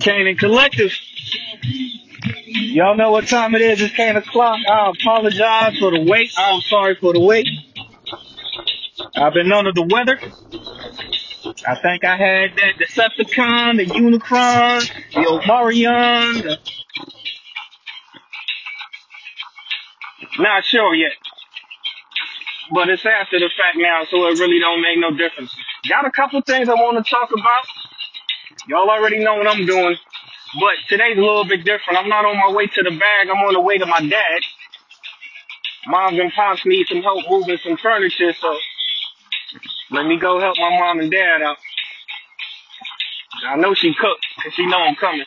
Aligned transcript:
Canaan 0.00 0.36
Collective. 0.36 0.92
Y'all 2.46 2.96
know 2.96 3.10
what 3.10 3.28
time 3.28 3.54
it 3.54 3.60
is. 3.60 3.82
It's 3.82 3.94
10 3.94 4.16
o'clock. 4.16 4.58
I 4.66 4.90
apologize 4.90 5.78
for 5.78 5.90
the 5.90 6.04
wait. 6.08 6.32
I'm 6.38 6.60
sorry 6.62 6.96
for 6.98 7.12
the 7.12 7.20
wait. 7.20 7.46
I've 9.14 9.34
been 9.34 9.52
under 9.52 9.72
the 9.72 9.82
weather. 9.82 10.18
I 11.66 11.74
think 11.76 12.04
I 12.04 12.16
had 12.16 12.56
that 12.56 12.78
Decepticon, 12.78 13.76
the 13.76 13.86
Unicron, 13.86 14.90
the 15.12 15.20
Omarion. 15.20 16.42
The... 16.42 16.58
Not 20.38 20.64
sure 20.64 20.94
yet. 20.94 21.12
But 22.72 22.88
it's 22.88 23.04
after 23.04 23.38
the 23.38 23.50
fact 23.56 23.76
now, 23.76 24.04
so 24.10 24.26
it 24.28 24.38
really 24.38 24.58
don't 24.58 24.80
make 24.80 24.98
no 24.98 25.10
difference. 25.10 25.54
Got 25.88 26.06
a 26.06 26.10
couple 26.10 26.40
things 26.40 26.68
I 26.68 26.74
want 26.74 27.04
to 27.04 27.10
talk 27.10 27.30
about. 27.30 27.83
Y'all 28.68 28.88
already 28.88 29.18
know 29.22 29.34
what 29.34 29.46
I'm 29.46 29.66
doing. 29.66 29.96
But 30.60 30.74
today's 30.88 31.18
a 31.18 31.20
little 31.20 31.44
bit 31.44 31.64
different. 31.64 31.98
I'm 31.98 32.08
not 32.08 32.24
on 32.24 32.36
my 32.38 32.54
way 32.54 32.66
to 32.66 32.82
the 32.82 32.90
bag. 32.90 33.28
I'm 33.28 33.42
on 33.44 33.54
the 33.54 33.60
way 33.60 33.76
to 33.78 33.86
my 33.86 34.00
dad. 34.00 34.40
Mom 35.86 36.18
and 36.18 36.32
pops 36.32 36.64
need 36.64 36.86
some 36.88 37.02
help 37.02 37.24
moving 37.28 37.58
some 37.62 37.76
furniture, 37.76 38.32
so 38.40 38.56
let 39.90 40.06
me 40.06 40.18
go 40.18 40.40
help 40.40 40.56
my 40.56 40.70
mom 40.70 41.00
and 41.00 41.10
dad 41.10 41.42
out. 41.42 41.58
I 43.48 43.56
know 43.56 43.74
she 43.74 43.92
cooked, 43.92 44.24
cause 44.42 44.52
she 44.54 44.64
know 44.64 44.78
I'm 44.78 44.94
coming. 44.96 45.26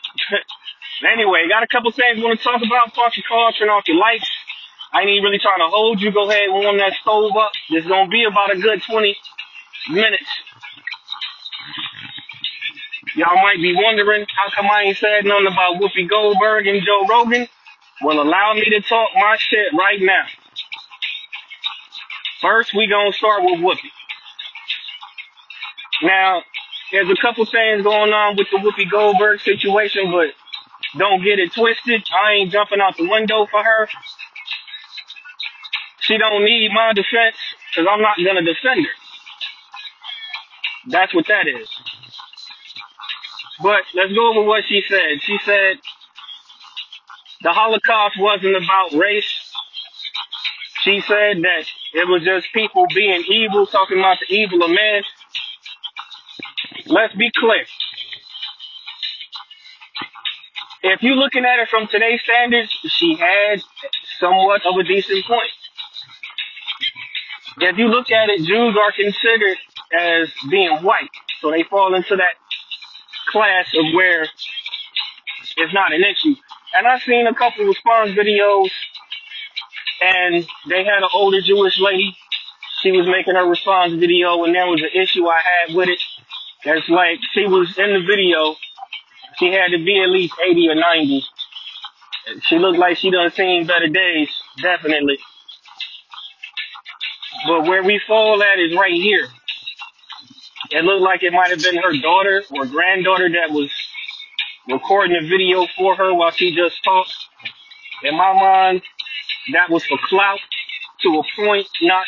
anyway, 1.13 1.45
got 1.47 1.61
a 1.61 1.67
couple 1.67 1.91
things 1.91 2.17
I 2.17 2.23
want 2.23 2.39
to 2.39 2.43
talk 2.43 2.61
about. 2.65 2.95
Park 2.95 3.15
your 3.17 3.25
car, 3.29 3.51
turn 3.53 3.69
off 3.69 3.87
your 3.87 3.97
lights. 3.97 4.29
I 4.93 5.01
ain't 5.01 5.09
even 5.09 5.25
really 5.25 5.39
trying 5.39 5.59
to 5.59 5.69
hold 5.69 6.01
you. 6.01 6.11
Go 6.11 6.27
ahead, 6.29 6.49
warm 6.49 6.77
that 6.79 6.93
stove 7.01 7.37
up. 7.37 7.51
This 7.69 7.83
is 7.83 7.89
gonna 7.89 8.09
be 8.09 8.23
about 8.23 8.55
a 8.55 8.57
good 8.57 8.81
20 8.81 9.15
minutes. 9.91 10.16
Y'all 13.17 13.41
might 13.41 13.57
be 13.59 13.73
wondering 13.75 14.27
how 14.37 14.47
come 14.55 14.69
I 14.69 14.83
ain't 14.83 14.97
said 14.97 15.25
nothing 15.25 15.47
about 15.47 15.81
Whoopi 15.81 16.07
Goldberg 16.07 16.67
and 16.67 16.85
Joe 16.85 17.03
Rogan. 17.09 17.47
Well, 18.03 18.21
allow 18.21 18.53
me 18.53 18.65
to 18.69 18.81
talk 18.81 19.09
my 19.15 19.35
shit 19.39 19.73
right 19.73 19.99
now. 19.99 20.25
First, 22.41 22.75
we 22.75 22.85
gonna 22.87 23.11
start 23.11 23.41
with 23.43 23.59
Whoopi. 23.59 23.89
Now, 26.03 26.43
there's 26.91 27.09
a 27.09 27.15
couple 27.19 27.43
things 27.47 27.83
going 27.83 28.13
on 28.13 28.37
with 28.37 28.49
the 28.51 28.59
Whoopi 28.59 28.89
Goldberg 28.91 29.41
situation, 29.41 30.11
but 30.11 30.29
don't 30.99 31.23
get 31.23 31.39
it 31.39 31.53
twisted. 31.53 32.03
I 32.23 32.33
ain't 32.33 32.51
jumping 32.51 32.81
out 32.81 32.97
the 32.97 33.09
window 33.09 33.47
for 33.49 33.63
her. 33.63 33.89
She 36.01 36.19
don't 36.19 36.45
need 36.45 36.71
my 36.71 36.93
defense, 36.93 37.37
cause 37.75 37.87
I'm 37.89 38.01
not 38.01 38.17
gonna 38.23 38.43
defend 38.43 38.85
her. 38.85 38.93
That's 40.89 41.15
what 41.15 41.25
that 41.29 41.47
is. 41.47 41.67
But 43.61 43.83
let's 43.95 44.13
go 44.13 44.29
over 44.31 44.43
what 44.43 44.63
she 44.67 44.83
said. 44.87 45.21
She 45.21 45.37
said 45.43 45.77
the 47.41 47.51
Holocaust 47.51 48.15
wasn't 48.19 48.55
about 48.63 48.93
race. 48.93 49.29
She 50.83 51.01
said 51.01 51.41
that 51.41 51.65
it 51.93 52.07
was 52.07 52.23
just 52.23 52.47
people 52.53 52.85
being 52.93 53.23
evil, 53.27 53.65
talking 53.65 53.99
about 53.99 54.17
the 54.19 54.35
evil 54.35 54.63
of 54.63 54.71
man. 54.71 55.03
Let's 56.85 57.15
be 57.15 57.31
clear. 57.35 57.65
If 60.83 61.01
you're 61.03 61.15
looking 61.15 61.43
at 61.43 61.59
it 61.59 61.67
from 61.69 61.87
today's 61.87 62.21
standards, 62.21 62.71
she 62.87 63.15
had 63.15 63.61
somewhat 64.19 64.65
of 64.65 64.75
a 64.77 64.83
decent 64.83 65.25
point. 65.25 65.51
If 67.59 67.77
you 67.77 67.87
look 67.87 68.11
at 68.11 68.29
it, 68.29 68.45
Jews 68.45 68.77
are 68.77 68.91
considered 68.91 69.57
as 69.99 70.31
being 70.49 70.77
white, 70.83 71.09
so 71.41 71.51
they 71.51 71.63
fall 71.63 71.95
into 71.95 72.15
that 72.15 72.35
class 73.27 73.67
of 73.77 73.93
where 73.93 74.23
it's 75.57 75.73
not 75.73 75.93
an 75.93 76.03
issue. 76.03 76.35
And 76.75 76.87
I've 76.87 77.01
seen 77.01 77.27
a 77.27 77.33
couple 77.33 77.65
response 77.65 78.11
videos, 78.11 78.69
and 80.01 80.45
they 80.69 80.83
had 80.83 81.03
an 81.03 81.09
older 81.13 81.41
Jewish 81.41 81.79
lady. 81.79 82.15
She 82.81 82.91
was 82.91 83.07
making 83.07 83.35
her 83.35 83.47
response 83.47 83.93
video, 83.93 84.43
and 84.43 84.53
there 84.53 84.67
was 84.67 84.81
an 84.81 85.01
issue 85.01 85.27
I 85.27 85.41
had 85.41 85.75
with 85.75 85.89
it. 85.89 85.99
That's 86.65 86.87
like 86.89 87.19
she 87.33 87.45
was 87.45 87.77
in 87.77 87.93
the 87.93 88.05
video. 88.05 88.55
She 89.39 89.51
had 89.51 89.71
to 89.71 89.83
be 89.83 90.01
at 90.01 90.09
least 90.09 90.33
80 90.43 90.69
or 90.69 90.75
90. 90.75 91.23
She 92.43 92.57
looked 92.57 92.77
like 92.77 92.97
she 92.97 93.09
done 93.09 93.31
seen 93.31 93.65
better 93.65 93.87
days, 93.87 94.29
definitely. 94.61 95.17
But 97.47 97.63
where 97.67 97.83
we 97.83 98.01
fall 98.07 98.41
at 98.43 98.59
is 98.59 98.75
right 98.75 98.93
here. 98.93 99.27
It 100.71 100.83
looked 100.83 101.01
like 101.01 101.23
it 101.23 101.31
might 101.31 101.49
have 101.49 101.61
been 101.63 101.77
her 101.77 101.93
daughter 102.01 102.43
or 102.51 102.65
granddaughter 102.65 103.29
that 103.29 103.51
was 103.53 103.71
recording 104.67 105.15
a 105.15 105.27
video 105.27 105.65
for 105.77 105.95
her 105.95 106.13
while 106.13 106.31
she 106.31 106.55
just 106.55 106.83
talked. 106.83 107.13
In 108.03 108.15
my 108.15 108.33
mind, 108.33 108.81
that 109.53 109.69
was 109.69 109.85
for 109.85 109.97
clout 110.09 110.39
to 111.03 111.19
a 111.19 111.23
point, 111.35 111.67
not 111.81 112.05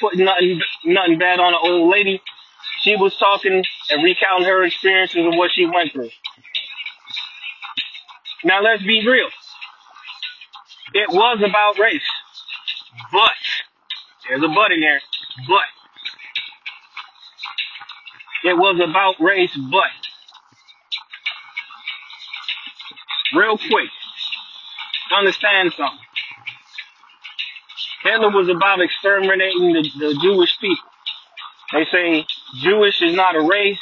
putting 0.00 0.24
nothing, 0.24 0.60
nothing 0.84 1.18
bad 1.18 1.40
on 1.40 1.54
an 1.54 1.60
old 1.62 1.90
lady. 1.90 2.20
She 2.82 2.96
was 2.96 3.16
talking 3.16 3.64
and 3.90 4.04
recounting 4.04 4.46
her 4.46 4.62
experiences 4.64 5.16
and 5.16 5.38
what 5.38 5.50
she 5.54 5.66
went 5.66 5.92
through. 5.92 6.10
Now 8.44 8.62
let's 8.62 8.82
be 8.82 9.06
real. 9.06 9.28
It 10.94 11.08
was 11.10 11.38
about 11.42 11.78
race. 11.78 12.02
But, 13.10 13.32
there's 14.28 14.42
a 14.42 14.48
but 14.48 14.72
in 14.72 14.80
there, 14.80 15.00
but. 15.48 15.81
It 18.44 18.54
was 18.54 18.80
about 18.82 19.16
race, 19.20 19.56
but. 19.70 19.84
Real 23.34 23.56
quick, 23.56 23.88
understand 25.16 25.72
something. 25.76 25.98
Hitler 28.02 28.30
was 28.30 28.48
about 28.48 28.80
exterminating 28.80 29.72
the, 29.72 29.90
the 29.98 30.18
Jewish 30.22 30.58
people. 30.60 30.84
They 31.72 31.86
say 31.90 32.26
Jewish 32.60 33.00
is 33.00 33.14
not 33.14 33.36
a 33.36 33.40
race, 33.40 33.78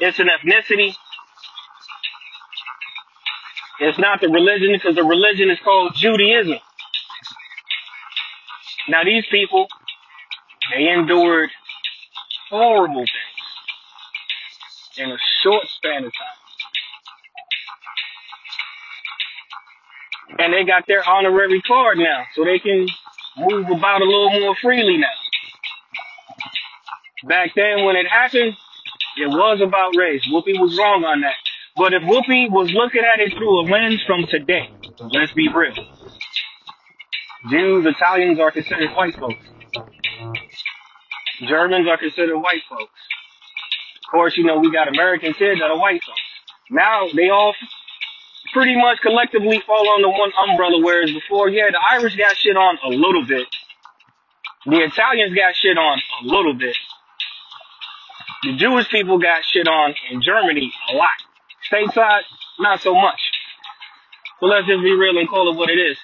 it's 0.00 0.18
an 0.18 0.28
ethnicity. 0.28 0.94
It's 3.80 3.98
not 3.98 4.20
the 4.22 4.28
religion 4.28 4.72
because 4.72 4.96
the 4.96 5.04
religion 5.04 5.50
is 5.50 5.58
called 5.62 5.92
Judaism. 5.94 6.58
Now 8.88 9.04
these 9.04 9.26
people, 9.30 9.66
they 10.74 10.88
endured 10.88 11.50
horrible 12.50 13.04
things 13.04 13.46
in 14.98 15.10
a 15.10 15.18
short 15.42 15.66
span 15.76 16.04
of 16.04 16.12
time. 16.12 16.38
And 20.38 20.52
they 20.52 20.64
got 20.64 20.86
their 20.86 21.08
honorary 21.08 21.62
card 21.62 21.98
now, 21.98 22.24
so 22.34 22.44
they 22.44 22.58
can 22.58 22.86
move 23.36 23.66
about 23.70 24.02
a 24.02 24.04
little 24.04 24.40
more 24.40 24.56
freely 24.60 24.96
now. 24.98 25.08
Back 27.28 27.50
then 27.56 27.84
when 27.84 27.96
it 27.96 28.06
happened, 28.06 28.54
it 29.16 29.28
was 29.28 29.60
about 29.62 29.96
race. 29.96 30.22
Whoopi 30.28 30.58
was 30.60 30.76
wrong 30.78 31.04
on 31.04 31.22
that. 31.22 31.36
But 31.76 31.94
if 31.94 32.02
Whoopi 32.02 32.50
was 32.50 32.70
looking 32.72 33.02
at 33.02 33.20
it 33.20 33.32
through 33.36 33.60
a 33.60 33.62
lens 33.62 34.02
from 34.06 34.26
today, 34.26 34.70
let's 35.00 35.32
be 35.32 35.48
real. 35.48 35.74
Jews, 37.50 37.86
Italians 37.86 38.40
are 38.40 38.50
considered 38.50 38.90
white 38.94 39.14
folks. 39.16 39.45
Germans 41.42 41.88
are 41.88 41.98
considered 41.98 42.38
white 42.38 42.62
folks. 42.68 43.00
Of 44.04 44.10
course, 44.10 44.36
you 44.36 44.44
know, 44.44 44.58
we 44.58 44.70
got 44.70 44.88
American 44.88 45.34
kids 45.34 45.60
that 45.60 45.70
are 45.70 45.78
white 45.78 46.00
folks. 46.06 46.20
Now 46.70 47.08
they 47.14 47.28
all 47.28 47.54
pretty 48.52 48.76
much 48.76 49.00
collectively 49.00 49.62
fall 49.66 49.88
under 49.94 50.08
one 50.08 50.32
umbrella, 50.48 50.80
whereas 50.82 51.12
before, 51.12 51.48
yeah, 51.48 51.66
the 51.70 51.80
Irish 51.92 52.16
got 52.16 52.36
shit 52.36 52.56
on 52.56 52.78
a 52.84 52.88
little 52.88 53.24
bit. 53.26 53.46
The 54.64 54.78
Italians 54.82 55.34
got 55.34 55.54
shit 55.54 55.76
on 55.76 55.98
a 56.22 56.26
little 56.26 56.54
bit. 56.54 56.76
The 58.44 58.56
Jewish 58.56 58.88
people 58.90 59.18
got 59.18 59.44
shit 59.44 59.68
on 59.68 59.94
in 60.10 60.22
Germany 60.22 60.72
a 60.90 60.96
lot. 60.96 61.18
Stateside, 61.70 62.22
not 62.60 62.80
so 62.80 62.94
much. 62.94 63.20
So 64.40 64.46
let's 64.46 64.66
just 64.66 64.82
be 64.82 64.92
real 64.92 65.18
and 65.18 65.28
call 65.28 65.52
it 65.52 65.56
what 65.56 65.70
it 65.70 65.78
is. 65.78 65.96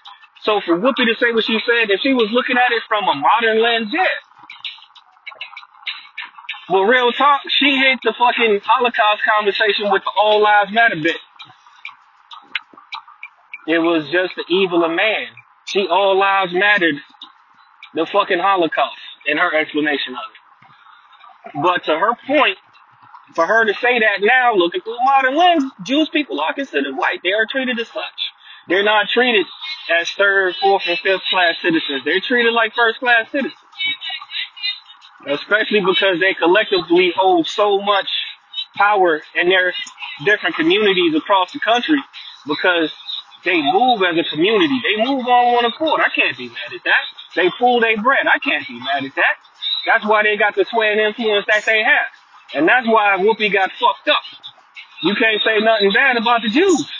So 0.43 0.61
for 0.61 0.79
Whoopi 0.79 1.07
to 1.07 1.15
say 1.19 1.33
what 1.33 1.45
she 1.45 1.59
said, 1.65 1.91
if 1.91 2.01
she 2.03 2.15
was 2.15 2.31
looking 2.33 2.57
at 2.57 2.73
it 2.73 2.83
from 2.89 3.05
a 3.05 3.15
modern 3.15 3.63
lens, 3.63 3.89
yeah. 3.93 4.07
But 6.73 6.85
real 6.85 7.13
talk, 7.13 7.43
she 7.49 7.77
hit 7.77 7.99
the 8.03 8.15
fucking 8.19 8.61
Holocaust 8.65 9.23
conversation 9.29 9.93
with 9.93 10.03
the 10.05 10.13
All 10.17 10.41
Lives 10.43 10.73
Matter 10.73 10.97
bit. 11.03 11.19
It 13.69 13.79
was 13.79 14.09
just 14.11 14.33
the 14.37 14.45
evil 14.49 14.83
of 14.83 14.91
man. 14.91 15.29
She 15.67 15.87
all 15.87 16.19
lives 16.19 16.55
mattered 16.55 16.95
the 17.95 18.07
fucking 18.07 18.39
Holocaust 18.39 18.97
in 19.27 19.37
her 19.37 19.55
explanation 19.55 20.15
of 20.15 20.25
it. 20.33 21.63
But 21.63 21.85
to 21.85 21.99
her 21.99 22.13
point, 22.27 22.57
for 23.35 23.47
her 23.47 23.67
to 23.67 23.75
say 23.75 23.99
that 23.99 24.21
now, 24.21 24.55
looking 24.55 24.81
through 24.81 24.97
modern 25.05 25.37
lens, 25.37 25.71
Jewish 25.83 26.11
people 26.11 26.41
are 26.41 26.55
considered 26.55 26.97
white. 26.97 27.21
They 27.23 27.33
are 27.33 27.47
treated 27.51 27.79
as 27.79 27.89
such. 27.89 28.21
They're 28.69 28.83
not 28.83 29.11
treated 29.11 29.45
as 29.91 30.11
third, 30.11 30.57
fourth, 30.57 30.85
and 30.89 30.99
fifth 30.99 31.23
class 31.31 31.57
citizens. 31.61 32.03
They're 32.07 32.21
treated 32.21 32.55
like 32.55 32.75
first 32.75 32.99
class 32.99 33.31
citizens. 33.31 33.62
Especially 35.27 35.81
because 35.81 36.19
they 36.21 36.35
collectively 36.35 37.13
hold 37.15 37.47
so 37.47 37.81
much 37.81 38.09
power 38.77 39.23
in 39.35 39.49
their 39.49 39.73
different 40.25 40.57
communities 40.57 41.15
across 41.15 41.53
the 41.53 41.61
country 41.61 41.99
because 42.47 42.93
they 43.45 43.61
move 43.61 44.03
as 44.03 44.19
a 44.19 44.29
community. 44.31 44.81
They 44.83 45.05
move 45.05 45.27
on 45.27 45.55
one 45.55 45.65
accord. 45.65 46.01
I 46.01 46.09
can't 46.15 46.37
be 46.37 46.49
mad 46.49 46.73
at 46.75 46.85
that. 46.85 47.05
They 47.37 47.51
pull 47.59 47.81
their 47.81 48.01
bread. 48.03 48.27
I 48.27 48.39
can't 48.39 48.67
be 48.67 48.79
mad 48.79 49.05
at 49.05 49.15
that. 49.15 49.37
That's 49.87 50.07
why 50.07 50.23
they 50.23 50.37
got 50.37 50.55
the 50.55 50.65
sway 50.65 50.93
and 50.93 51.01
influence 51.01 51.47
that 51.49 51.65
they 51.65 51.83
have. 51.83 52.07
And 52.55 52.69
that's 52.69 52.87
why 52.87 53.17
Whoopi 53.19 53.53
got 53.53 53.71
fucked 53.73 54.09
up. 54.09 54.23
You 55.03 55.15
can't 55.15 55.41
say 55.45 55.59
nothing 55.59 55.93
bad 55.93 56.17
about 56.17 56.43
the 56.43 56.49
Jews. 56.49 56.91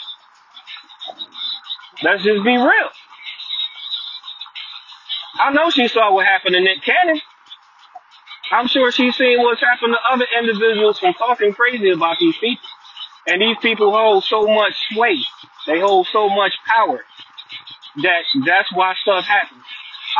Let's 2.03 2.23
just 2.23 2.43
be 2.43 2.57
real. 2.57 2.89
I 5.39 5.51
know 5.53 5.69
she 5.69 5.87
saw 5.87 6.13
what 6.13 6.25
happened 6.25 6.53
to 6.53 6.61
Nick 6.61 6.83
Cannon. 6.83 7.21
I'm 8.53 8.67
sure 8.67 8.91
she's 8.91 9.15
seen 9.15 9.41
what's 9.41 9.61
happened 9.61 9.95
to 9.95 10.13
other 10.13 10.27
individuals 10.39 10.99
from 10.99 11.13
talking 11.15 11.53
crazy 11.53 11.89
about 11.89 12.17
these 12.19 12.37
people. 12.37 12.69
And 13.25 13.41
these 13.41 13.57
people 13.61 13.91
hold 13.91 14.23
so 14.23 14.45
much 14.45 14.73
sway. 14.93 15.17
They 15.65 15.79
hold 15.79 16.07
so 16.11 16.29
much 16.29 16.53
power 16.67 17.03
that 18.03 18.21
that's 18.45 18.71
why 18.73 18.93
stuff 19.01 19.25
happens. 19.25 19.63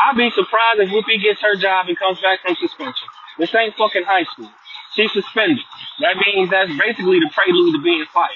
I'd 0.02 0.16
be 0.16 0.30
surprised 0.30 0.80
if 0.80 0.88
Whoopi 0.90 1.22
gets 1.22 1.40
her 1.42 1.56
job 1.56 1.86
and 1.88 1.98
comes 1.98 2.20
back 2.20 2.40
from 2.42 2.56
suspension. 2.56 3.08
This 3.38 3.54
ain't 3.54 3.76
fucking 3.76 4.04
high 4.04 4.24
school. 4.24 4.50
She's 4.94 5.12
suspended. 5.12 5.58
That 6.00 6.16
means 6.26 6.50
that's 6.50 6.70
basically 6.78 7.20
the 7.20 7.30
prelude 7.32 7.74
to 7.74 7.82
being 7.82 8.04
fired. 8.12 8.30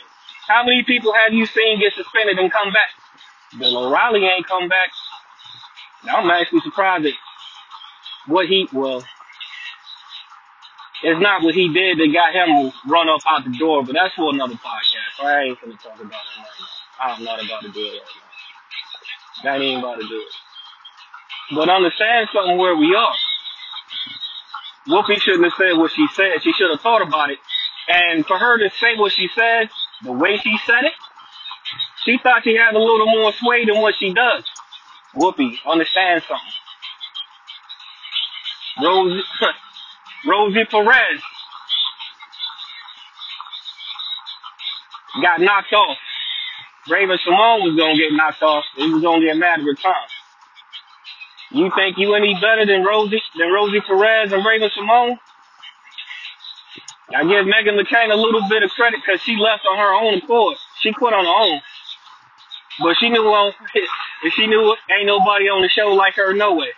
How 0.46 0.64
many 0.64 0.82
people 0.84 1.12
have 1.12 1.32
you 1.32 1.46
seen 1.46 1.80
get 1.80 1.92
suspended 1.94 2.38
and 2.38 2.52
come 2.52 2.72
back? 2.72 2.90
Bill 3.58 3.86
O'Reilly 3.86 4.26
ain't 4.26 4.46
come 4.46 4.68
back. 4.68 4.90
I'm 6.04 6.30
actually 6.30 6.60
surprised 6.60 7.06
at 7.06 7.14
what 8.26 8.46
he 8.46 8.68
well, 8.72 9.02
it's 11.02 11.20
not 11.20 11.42
what 11.42 11.54
he 11.54 11.72
did 11.72 11.98
that 11.98 12.12
got 12.12 12.34
him 12.34 12.72
run 12.88 13.08
up 13.08 13.20
out 13.28 13.44
the 13.44 13.56
door, 13.56 13.84
but 13.84 13.92
that's 13.92 14.14
for 14.14 14.32
another 14.32 14.54
podcast. 14.54 15.24
I 15.24 15.42
ain't 15.44 15.60
gonna 15.60 15.74
talk 15.74 15.94
about 15.94 16.04
it 16.04 16.10
right 16.10 16.46
now. 16.58 17.14
I'm 17.14 17.24
not 17.24 17.44
about 17.44 17.62
to 17.62 17.68
do 17.70 17.80
it 17.80 17.92
right 17.92 18.02
now. 19.44 19.58
That 19.58 19.62
ain't 19.62 19.78
about 19.78 20.00
to 20.00 20.08
do 20.08 20.18
it. 20.18 21.54
But 21.54 21.68
understand 21.68 22.28
something 22.32 22.58
where 22.58 22.76
we 22.76 22.94
are. 22.94 23.14
Whoopi 24.88 25.20
shouldn't 25.20 25.44
have 25.44 25.52
said 25.56 25.78
what 25.78 25.92
she 25.92 26.06
said. 26.14 26.42
She 26.42 26.52
should 26.52 26.70
have 26.70 26.80
thought 26.80 27.02
about 27.02 27.30
it. 27.30 27.38
And 27.88 28.26
for 28.26 28.38
her 28.38 28.58
to 28.58 28.70
say 28.80 28.96
what 28.96 29.12
she 29.12 29.28
said, 29.34 29.70
the 30.02 30.12
way 30.12 30.36
she 30.36 30.58
said 30.66 30.84
it, 30.84 30.92
she 32.04 32.18
thought 32.18 32.44
she 32.44 32.56
had 32.56 32.74
a 32.74 32.78
little 32.78 33.06
more 33.06 33.32
sway 33.32 33.64
than 33.64 33.80
what 33.80 33.94
she 33.98 34.12
does. 34.12 34.44
Whoopi, 35.14 35.56
understand 35.66 36.22
something. 36.26 36.52
Rosie, 38.82 39.22
Rosie 40.26 40.64
Perez 40.64 41.22
got 45.22 45.40
knocked 45.40 45.72
off. 45.72 45.96
Raven-Symoné 46.88 47.64
was 47.64 47.76
gonna 47.76 47.96
get 47.96 48.12
knocked 48.12 48.42
off. 48.42 48.64
It 48.78 48.92
was 48.92 49.02
gonna 49.02 49.24
get 49.24 49.36
a 49.36 49.38
matter 49.38 49.70
of 49.70 49.80
time. 49.80 50.08
You 51.50 51.70
think 51.74 51.98
you 51.98 52.14
any 52.14 52.34
better 52.40 52.66
than 52.66 52.84
Rosie 52.84 53.22
than 53.38 53.52
Rosie 53.52 53.80
Perez 53.80 54.32
and 54.32 54.44
Raven-Symoné? 54.44 55.18
I 57.14 57.22
give 57.22 57.46
Meghan 57.46 57.80
McCain 57.80 58.12
a 58.12 58.16
little 58.16 58.42
bit 58.50 58.62
of 58.62 58.70
credit 58.70 59.00
because 59.04 59.22
she 59.22 59.36
left 59.36 59.64
on 59.64 59.78
her 59.78 59.94
own 59.94 60.14
accord. 60.18 60.56
She 60.80 60.92
quit 60.92 61.14
on 61.14 61.24
her 61.24 61.30
own. 61.30 61.60
But 62.80 62.96
she 63.00 63.08
knew 63.08 63.24
on 63.24 63.52
if 64.24 64.32
she 64.34 64.46
knew 64.46 64.76
ain't 64.90 65.06
nobody 65.06 65.48
on 65.48 65.62
the 65.62 65.68
show 65.68 65.88
like 65.88 66.14
her 66.16 66.34
no 66.34 66.54
way. 66.54 66.68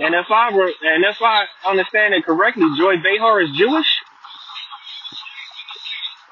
And 0.00 0.14
if 0.14 0.26
I 0.30 0.52
were 0.54 0.70
and 0.82 1.04
if 1.04 1.16
I 1.22 1.46
understand 1.66 2.14
it 2.14 2.24
correctly, 2.24 2.66
Joy 2.78 2.96
Behar 3.02 3.40
is 3.40 3.50
Jewish. 3.56 4.00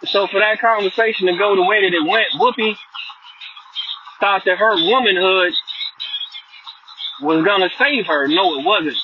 So 0.06 0.26
for 0.28 0.40
that 0.40 0.60
conversation 0.60 1.26
to 1.26 1.36
go 1.36 1.56
the 1.56 1.64
way 1.64 1.82
that 1.82 1.94
it 1.94 2.08
went, 2.08 2.26
Whoopi 2.38 2.76
thought 4.20 4.42
that 4.46 4.58
her 4.58 4.74
womanhood 4.76 5.52
was 7.22 7.44
gonna 7.44 7.70
save 7.78 8.06
her. 8.06 8.28
No, 8.28 8.58
it 8.58 8.64
wasn't. 8.64 8.96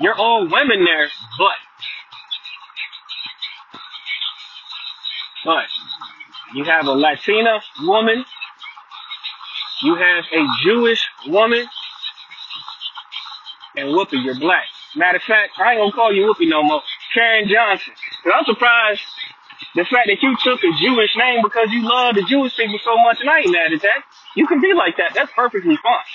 You're 0.00 0.16
all 0.16 0.42
women 0.48 0.84
there, 0.84 1.08
but 1.38 1.56
but 5.44 5.64
you 6.54 6.64
have 6.64 6.86
a 6.86 6.92
Latina 6.92 7.60
woman, 7.82 8.24
you 9.82 9.94
have 9.94 10.24
a 10.32 10.46
Jewish 10.64 11.06
woman, 11.28 11.66
and 13.76 13.88
Whoopi, 13.88 14.24
you're 14.24 14.38
black. 14.40 14.64
Matter 14.96 15.18
of 15.18 15.22
fact, 15.22 15.52
I 15.58 15.72
ain't 15.72 15.80
gonna 15.80 15.92
call 15.92 16.12
you 16.12 16.22
Whoopi 16.24 16.48
no 16.48 16.62
more. 16.62 16.82
Caryn 17.14 17.46
Johnson. 17.46 17.92
Cause 18.24 18.32
I'm 18.34 18.44
surprised 18.44 19.02
the 19.74 19.84
fact 19.84 20.08
that 20.08 20.18
you 20.22 20.36
took 20.42 20.60
a 20.64 20.72
Jewish 20.80 21.12
name 21.16 21.40
because 21.42 21.68
you 21.70 21.84
love 21.84 22.14
the 22.14 22.24
Jewish 22.28 22.56
people 22.56 22.78
so 22.82 22.96
much, 22.98 23.20
and 23.20 23.28
I 23.28 23.40
ain't 23.40 23.52
mad 23.52 23.72
at 23.72 23.82
that. 23.82 24.00
You 24.34 24.46
can 24.46 24.60
be 24.60 24.72
like 24.72 24.96
that. 24.96 25.12
That's 25.14 25.30
perfectly 25.32 25.76
fine. 25.76 26.10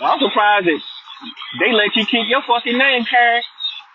I'm 0.00 0.18
surprised 0.18 0.66
that 0.66 0.80
they 1.60 1.72
let 1.72 1.94
you 1.96 2.06
keep 2.06 2.28
your 2.28 2.42
fucking 2.42 2.76
name, 2.76 3.04
Caryn. 3.04 3.42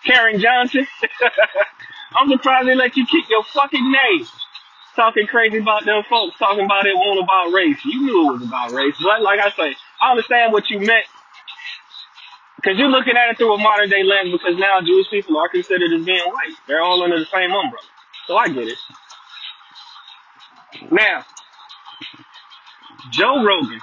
Caryn 0.06 0.40
Johnson. 0.40 0.86
I'm 2.16 2.28
surprised 2.30 2.68
they 2.68 2.74
let 2.74 2.96
you 2.96 3.06
keep 3.06 3.28
your 3.28 3.42
fucking 3.42 3.90
name. 3.90 4.26
Talking 4.94 5.26
crazy 5.26 5.58
about 5.58 5.84
them 5.84 6.04
folks, 6.08 6.38
talking 6.38 6.64
about 6.64 6.86
it 6.86 6.94
won't 6.94 7.18
about 7.18 7.50
race. 7.52 7.78
You 7.84 8.02
knew 8.02 8.28
it 8.28 8.32
was 8.34 8.42
about 8.46 8.70
race, 8.70 8.94
but 9.02 9.22
like 9.22 9.40
I 9.40 9.50
say, 9.50 9.74
I 10.00 10.10
understand 10.12 10.52
what 10.52 10.70
you 10.70 10.78
meant. 10.78 11.06
Because 12.64 12.78
you're 12.78 12.88
looking 12.88 13.14
at 13.14 13.30
it 13.30 13.36
through 13.36 13.52
a 13.52 13.58
modern 13.58 13.90
day 13.90 14.02
lens 14.02 14.32
because 14.32 14.56
now 14.56 14.80
Jewish 14.80 15.10
people 15.10 15.36
are 15.36 15.50
considered 15.50 15.92
as 15.92 16.04
being 16.04 16.22
white. 16.24 16.56
They're 16.66 16.80
all 16.80 17.02
under 17.02 17.18
the 17.18 17.26
same 17.26 17.52
umbrella. 17.52 17.86
So 18.26 18.36
I 18.38 18.48
get 18.48 18.68
it. 18.68 18.78
Now, 20.90 21.24
Joe 23.10 23.44
Rogan 23.44 23.80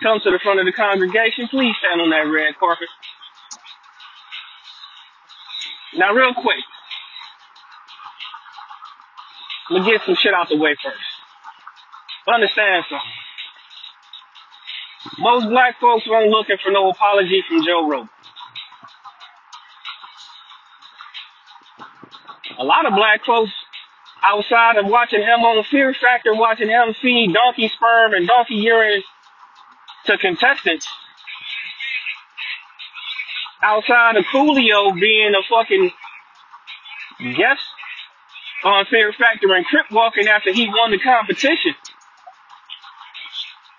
comes 0.00 0.22
to 0.22 0.30
the 0.30 0.38
front 0.38 0.60
of 0.60 0.66
the 0.66 0.72
congregation. 0.72 1.48
Please 1.48 1.74
stand 1.80 2.00
on 2.00 2.10
that 2.10 2.30
red 2.30 2.56
carpet. 2.56 2.88
Now, 5.96 6.12
real 6.14 6.34
quick, 6.34 6.62
let 9.70 9.82
me 9.82 9.90
get 9.90 10.02
some 10.06 10.14
shit 10.14 10.34
out 10.34 10.48
the 10.48 10.56
way 10.56 10.76
first. 10.80 10.98
Understand 12.32 12.84
something. 12.88 13.27
Most 15.18 15.48
black 15.48 15.80
folks 15.80 16.06
weren't 16.08 16.30
looking 16.30 16.56
for 16.62 16.70
no 16.70 16.90
apology 16.90 17.42
from 17.48 17.64
Joe 17.64 17.88
Rogan. 17.88 18.08
A 22.58 22.64
lot 22.64 22.86
of 22.86 22.94
black 22.94 23.24
folks 23.24 23.52
outside 24.22 24.76
of 24.76 24.86
watching 24.86 25.20
him 25.20 25.40
on 25.40 25.62
Fear 25.64 25.94
Factor, 25.94 26.34
watching 26.34 26.68
him 26.68 26.94
feed 27.00 27.32
donkey 27.32 27.68
sperm 27.68 28.14
and 28.14 28.26
donkey 28.26 28.56
urine 28.56 29.02
to 30.06 30.18
contestants, 30.18 30.88
outside 33.62 34.16
of 34.16 34.24
Coolio 34.24 34.98
being 34.98 35.32
a 35.34 35.42
fucking 35.48 35.90
guest 37.36 37.62
on 38.64 38.86
Fear 38.86 39.12
Factor 39.12 39.54
and 39.54 39.64
Crip 39.66 39.86
walking 39.90 40.26
after 40.26 40.52
he 40.52 40.68
won 40.68 40.90
the 40.90 40.98
competition. 40.98 41.74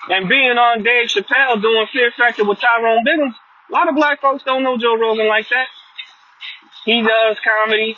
And 0.09 0.27
being 0.27 0.57
on 0.57 0.83
Dave 0.83 1.07
Chappelle 1.07 1.61
doing 1.61 1.85
Fear 1.93 2.11
Factor 2.17 2.43
with 2.43 2.59
Tyrone 2.59 3.05
Biggums, 3.05 3.35
a 3.69 3.73
lot 3.73 3.87
of 3.87 3.95
black 3.95 4.21
folks 4.21 4.43
don't 4.43 4.63
know 4.63 4.77
Joe 4.77 4.97
Rogan 4.97 5.27
like 5.27 5.47
that. 5.49 5.67
He 6.85 7.01
does 7.01 7.37
comedy. 7.43 7.95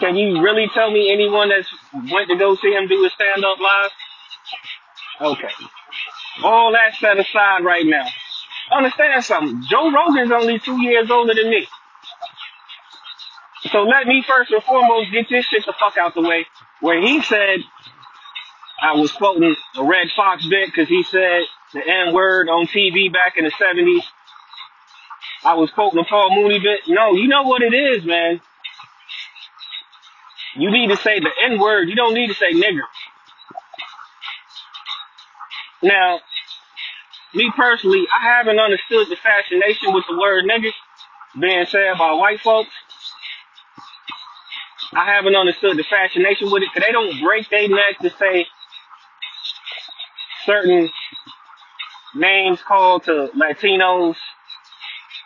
Can 0.00 0.16
you 0.16 0.42
really 0.42 0.68
tell 0.74 0.90
me 0.90 1.12
anyone 1.12 1.48
that's 1.48 1.68
went 2.12 2.28
to 2.28 2.36
go 2.36 2.56
see 2.56 2.72
him 2.72 2.88
do 2.88 3.02
his 3.02 3.12
stand 3.12 3.44
up 3.44 3.58
live? 3.58 3.90
Okay. 5.20 5.54
All 6.42 6.72
that 6.72 6.94
set 6.96 7.18
aside 7.18 7.64
right 7.64 7.86
now. 7.86 8.04
Understand 8.70 9.24
something. 9.24 9.62
Joe 9.70 9.90
Rogan's 9.90 10.32
only 10.32 10.58
two 10.58 10.80
years 10.82 11.10
older 11.10 11.34
than 11.34 11.50
me. 11.50 11.66
So 13.70 13.82
let 13.82 14.06
me 14.06 14.24
first 14.26 14.50
and 14.50 14.62
foremost 14.62 15.12
get 15.12 15.26
this 15.30 15.46
shit 15.46 15.64
the 15.64 15.72
fuck 15.78 15.96
out 15.96 16.14
the 16.14 16.22
way. 16.22 16.46
Where 16.80 17.00
he 17.00 17.22
said, 17.22 17.60
I 18.82 18.96
was 18.96 19.12
quoting 19.12 19.54
the 19.76 19.84
Redd 19.84 20.08
Foxx 20.16 20.44
bit 20.48 20.66
because 20.66 20.88
he 20.88 21.04
said 21.04 21.42
the 21.72 21.86
N 21.86 22.12
word 22.12 22.48
on 22.48 22.66
TV 22.66 23.12
back 23.12 23.36
in 23.36 23.44
the 23.44 23.52
70s. 23.52 24.02
I 25.44 25.54
was 25.54 25.70
quoting 25.70 25.98
the 25.98 26.04
Paul 26.04 26.34
Mooney 26.34 26.58
bit. 26.58 26.80
No, 26.88 27.14
you 27.14 27.28
know 27.28 27.44
what 27.44 27.62
it 27.62 27.72
is, 27.72 28.04
man. 28.04 28.40
You 30.56 30.70
need 30.70 30.90
to 30.90 30.96
say 30.96 31.20
the 31.20 31.30
N 31.44 31.60
word. 31.60 31.88
You 31.88 31.94
don't 31.94 32.12
need 32.12 32.26
to 32.26 32.34
say 32.34 32.52
nigger. 32.52 32.82
Now, 35.82 36.20
me 37.34 37.52
personally, 37.56 38.04
I 38.12 38.36
haven't 38.36 38.58
understood 38.58 39.08
the 39.08 39.16
fascination 39.16 39.92
with 39.92 40.04
the 40.08 40.18
word 40.18 40.44
nigger 40.44 40.72
being 41.40 41.66
said 41.66 41.94
by 41.98 42.12
white 42.12 42.40
folks. 42.40 42.70
I 44.92 45.06
haven't 45.14 45.36
understood 45.36 45.76
the 45.76 45.84
fascination 45.84 46.50
with 46.50 46.64
it 46.64 46.68
because 46.74 46.86
they 46.86 46.92
don't 46.92 47.20
break 47.22 47.48
their 47.48 47.68
neck 47.68 47.98
to 48.02 48.10
say 48.10 48.46
certain 50.44 50.90
names 52.14 52.60
called 52.62 53.04
to 53.04 53.30
Latinos 53.36 54.16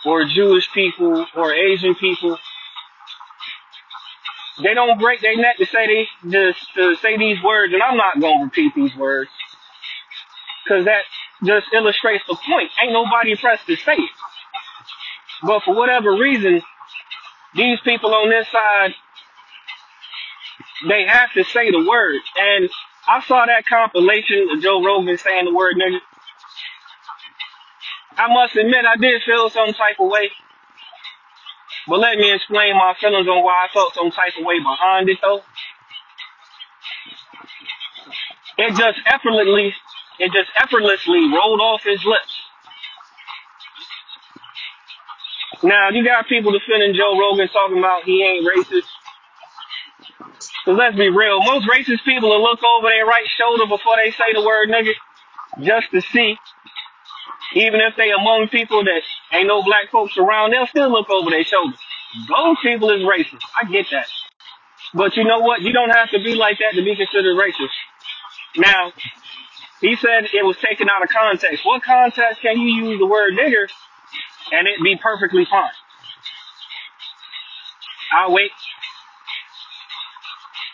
or 0.04 0.24
Jewish 0.24 0.70
people 0.72 1.26
or 1.36 1.54
Asian 1.54 1.94
people, 1.94 2.38
they 4.62 4.74
don't 4.74 4.98
break 4.98 5.20
their 5.20 5.36
neck 5.36 5.58
to 5.58 5.66
say 5.66 5.86
they 5.86 6.30
just 6.30 6.58
to 6.74 6.96
say 6.96 7.16
these 7.18 7.42
words, 7.42 7.72
and 7.74 7.82
I'm 7.82 7.96
not 7.96 8.20
gonna 8.20 8.44
repeat 8.44 8.74
these 8.74 8.94
words 8.96 9.30
because 10.64 10.86
that 10.86 11.02
just 11.44 11.66
illustrates 11.74 12.24
the 12.28 12.36
point. 12.48 12.70
Ain't 12.82 12.92
nobody 12.92 13.36
pressed 13.36 13.66
to 13.66 13.76
say 13.76 13.94
it, 13.94 14.10
but 15.42 15.62
for 15.64 15.74
whatever 15.74 16.12
reason, 16.12 16.62
these 17.54 17.80
people 17.80 18.14
on 18.14 18.30
this 18.30 18.48
side 18.50 18.94
they 20.88 21.06
have 21.06 21.32
to 21.34 21.44
say 21.44 21.70
the 21.70 21.84
word. 21.86 22.20
And 22.38 22.70
I 23.08 23.22
saw 23.26 23.46
that 23.46 23.66
compilation 23.66 24.48
of 24.52 24.62
Joe 24.62 24.84
Rogan 24.84 25.18
saying 25.18 25.46
the 25.46 25.54
word 25.54 25.76
nigga. 25.76 25.98
I 28.16 28.32
must 28.32 28.56
admit 28.56 28.84
I 28.86 28.96
did 28.96 29.22
feel 29.24 29.50
some 29.50 29.72
type 29.74 29.96
of 30.00 30.10
way. 30.10 30.30
But 31.88 32.00
let 32.00 32.18
me 32.18 32.32
explain 32.34 32.76
my 32.76 32.94
feelings 33.00 33.28
on 33.28 33.44
why 33.44 33.66
I 33.66 33.72
felt 33.72 33.94
some 33.94 34.10
type 34.10 34.34
of 34.38 34.44
way 34.46 34.58
behind 34.60 35.08
it 35.10 35.18
though. 35.22 35.42
It 38.58 38.70
just 38.76 38.98
effortlessly 39.06 39.74
it 40.20 40.32
just 40.32 40.50
effortlessly 40.62 41.28
rolled 41.32 41.60
off 41.60 41.82
his 41.84 42.04
lips. 42.04 42.34
Now 45.62 45.90
you 45.90 46.04
got 46.04 46.28
people 46.28 46.52
defending 46.52 46.94
Joe 46.96 47.18
Rogan 47.18 47.48
talking 47.48 47.78
about 47.78 48.04
he 48.04 48.24
ain't 48.24 48.46
racist. 48.46 48.88
Cause 50.64 50.76
let's 50.78 50.96
be 50.96 51.10
real, 51.10 51.40
most 51.42 51.68
racist 51.68 52.04
people 52.04 52.30
will 52.30 52.42
look 52.42 52.60
over 52.62 52.88
their 52.88 53.06
right 53.06 53.26
shoulder 53.38 53.66
before 53.66 53.96
they 53.96 54.12
say 54.12 54.32
the 54.34 54.42
word 54.42 54.68
nigga, 54.70 54.92
just 55.62 55.90
to 55.92 56.02
see. 56.02 56.36
Even 57.54 57.80
if 57.80 57.96
they 57.96 58.10
among 58.12 58.48
people 58.50 58.84
that 58.84 59.02
ain't 59.32 59.48
no 59.48 59.62
black 59.62 59.90
folks 59.90 60.16
around, 60.18 60.52
they'll 60.52 60.66
still 60.68 60.90
look 60.90 61.10
over 61.10 61.30
their 61.30 61.44
shoulder. 61.44 61.76
Those 62.28 62.56
people 62.62 62.90
is 62.90 63.02
racist. 63.02 63.42
I 63.60 63.70
get 63.70 63.86
that. 63.92 64.06
But 64.94 65.16
you 65.16 65.24
know 65.24 65.40
what? 65.40 65.62
You 65.62 65.72
don't 65.72 65.90
have 65.90 66.10
to 66.10 66.18
be 66.18 66.34
like 66.34 66.58
that 66.60 66.74
to 66.76 66.84
be 66.84 66.96
considered 66.96 67.36
racist. 67.36 67.74
Now, 68.56 68.92
he 69.80 69.96
said 69.96 70.26
it 70.34 70.44
was 70.44 70.56
taken 70.58 70.88
out 70.90 71.02
of 71.02 71.08
context. 71.10 71.64
What 71.64 71.82
context 71.82 72.42
can 72.42 72.60
you 72.60 72.86
use 72.86 72.98
the 73.00 73.06
word 73.06 73.34
nigger 73.34 73.68
and 74.52 74.68
it 74.68 74.82
be 74.84 74.98
perfectly 75.02 75.46
fine? 75.50 75.70
I'll 78.12 78.32
wait. 78.32 78.50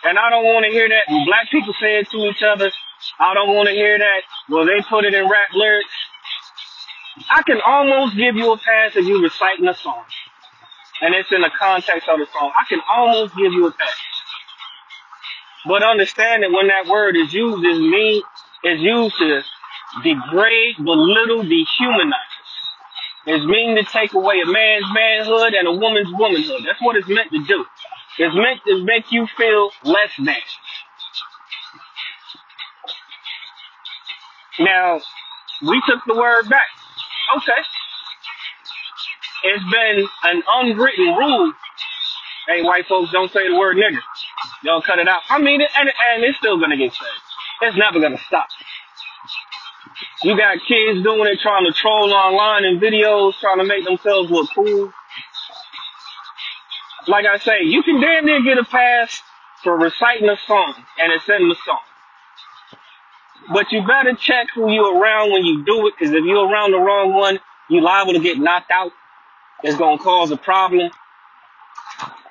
And 0.05 0.19
I 0.19 0.31
don't 0.31 0.45
want 0.45 0.65
to 0.67 0.73
hear 0.73 0.89
that 0.89 1.07
black 1.27 1.51
people 1.51 1.75
say 1.81 1.99
it 2.01 2.11
to 2.11 2.19
each 2.19 2.43
other. 2.43 2.71
I 3.21 3.35
don't 3.35 3.55
want 3.55 3.69
to 3.69 3.75
hear 3.75 3.99
that. 3.99 4.23
Well, 4.49 4.67
they 4.67 4.83
put 4.89 5.05
it 5.05 5.15
in 5.15 5.29
rap 5.29 5.49
lyrics. 5.55 5.95
I 7.31 7.43
can 7.43 7.61
almost 7.67 8.17
give 8.17 8.37
you 8.37 8.53
a 8.53 8.59
pass 8.59 8.97
if 8.97 9.07
you 9.07 9.23
reciting 9.23 9.69
a 9.69 9.75
song. 9.75 10.05
And 11.03 11.15
it's 11.15 11.31
in 11.33 11.43
the 11.43 11.51
context 11.59 12.09
of 12.09 12.19
the 12.19 12.27
song. 12.33 12.53
I 12.55 12.65
can 12.69 12.81
almost 12.91 13.37
give 13.37 13.53
you 13.53 13.67
a 13.67 13.73
pass. 13.73 13.95
But 15.67 15.83
understand 15.85 16.43
that 16.43 16.53
when 16.53 16.69
that 16.69 16.89
word 16.89 17.17
is 17.17 17.33
used, 17.33 17.65
is 17.65 17.79
mean 17.79 18.23
is 18.65 18.81
used 18.81 19.17
to 19.19 19.43
degrade, 20.03 20.77
belittle, 20.79 21.43
dehumanize. 21.45 22.35
It's 23.27 23.45
mean 23.47 23.77
to 23.77 23.85
take 23.85 24.15
away 24.15 24.41
a 24.45 24.47
man's 24.51 24.87
manhood 24.93 25.55
and 25.55 25.69
a 25.69 25.73
woman's 25.73 26.11
womanhood. 26.13 26.63
That's 26.67 26.81
what 26.83 26.97
it's 26.97 27.09
meant 27.09 27.31
to 27.33 27.45
do. 27.45 27.65
It's 28.19 28.35
meant 28.35 28.61
to 28.67 28.85
make 28.85 29.11
you 29.11 29.27
feel 29.37 29.71
less 29.85 30.11
than. 30.19 30.37
Now, 34.61 35.01
we 35.63 35.83
took 35.89 36.01
the 36.07 36.15
word 36.15 36.49
back. 36.49 36.69
Okay. 37.39 37.61
It's 39.45 39.65
been 39.71 40.07
an 40.25 40.43
unwritten 40.47 41.17
rule. 41.17 41.53
Hey, 42.49 42.63
white 42.63 42.87
folks, 42.87 43.11
don't 43.13 43.33
say 43.33 43.49
the 43.49 43.57
word 43.57 43.77
nigger. 43.77 44.01
Y'all 44.65 44.83
cut 44.83 44.99
it 44.99 45.09
out. 45.09 45.23
I 45.31 45.41
mean, 45.41 45.61
it, 45.61 45.71
and, 45.77 45.89
and 45.89 46.25
it's 46.25 46.39
still 46.39 46.59
gonna 46.61 46.77
get 46.77 46.93
said. 46.93 47.69
It's 47.69 47.77
never 47.77 48.01
gonna 48.01 48.19
stop. 48.27 48.49
You 50.23 50.37
got 50.37 50.59
kids 50.69 51.03
doing 51.03 51.29
it, 51.29 51.41
trying 51.43 51.65
to 51.65 51.73
troll 51.73 52.13
online 52.13 52.65
in 52.65 52.79
videos, 52.79 53.35
trying 53.41 53.59
to 53.59 53.65
make 53.65 53.85
themselves 53.85 54.31
look 54.31 54.49
cool. 54.55 54.93
Like 57.09 57.27
I 57.27 57.39
say, 57.39 57.63
you 57.65 57.83
can 57.83 58.01
damn 58.01 58.27
near 58.27 58.43
get 58.43 58.59
a 58.59 58.65
pass 58.65 59.21
for 59.65 59.77
reciting 59.79 60.29
a 60.29 60.37
song, 60.47 60.75
and 60.99 61.13
it's 61.13 61.29
in 61.29 61.49
the 61.49 61.57
song. 61.67 61.81
But 63.53 63.73
you 63.73 63.87
better 63.87 64.15
check 64.15 64.49
who 64.55 64.71
you 64.73 64.85
around 65.01 65.33
when 65.33 65.45
you 65.45 65.65
do 65.65 65.87
it, 65.89 65.95
because 65.99 66.15
if 66.15 66.25
you're 66.25 66.49
around 66.49 66.73
the 66.73 66.79
wrong 66.79 67.15
one, 67.15 67.41
you 67.71 67.81
liable 67.81 68.15
to 68.15 68.21
get 68.21 68.39
knocked 68.39 68.71
out. 68.71 68.93
It's 69.63 69.77
gonna 69.79 69.99
cause 69.99 70.31
a 70.31 70.37
problem. 70.37 70.91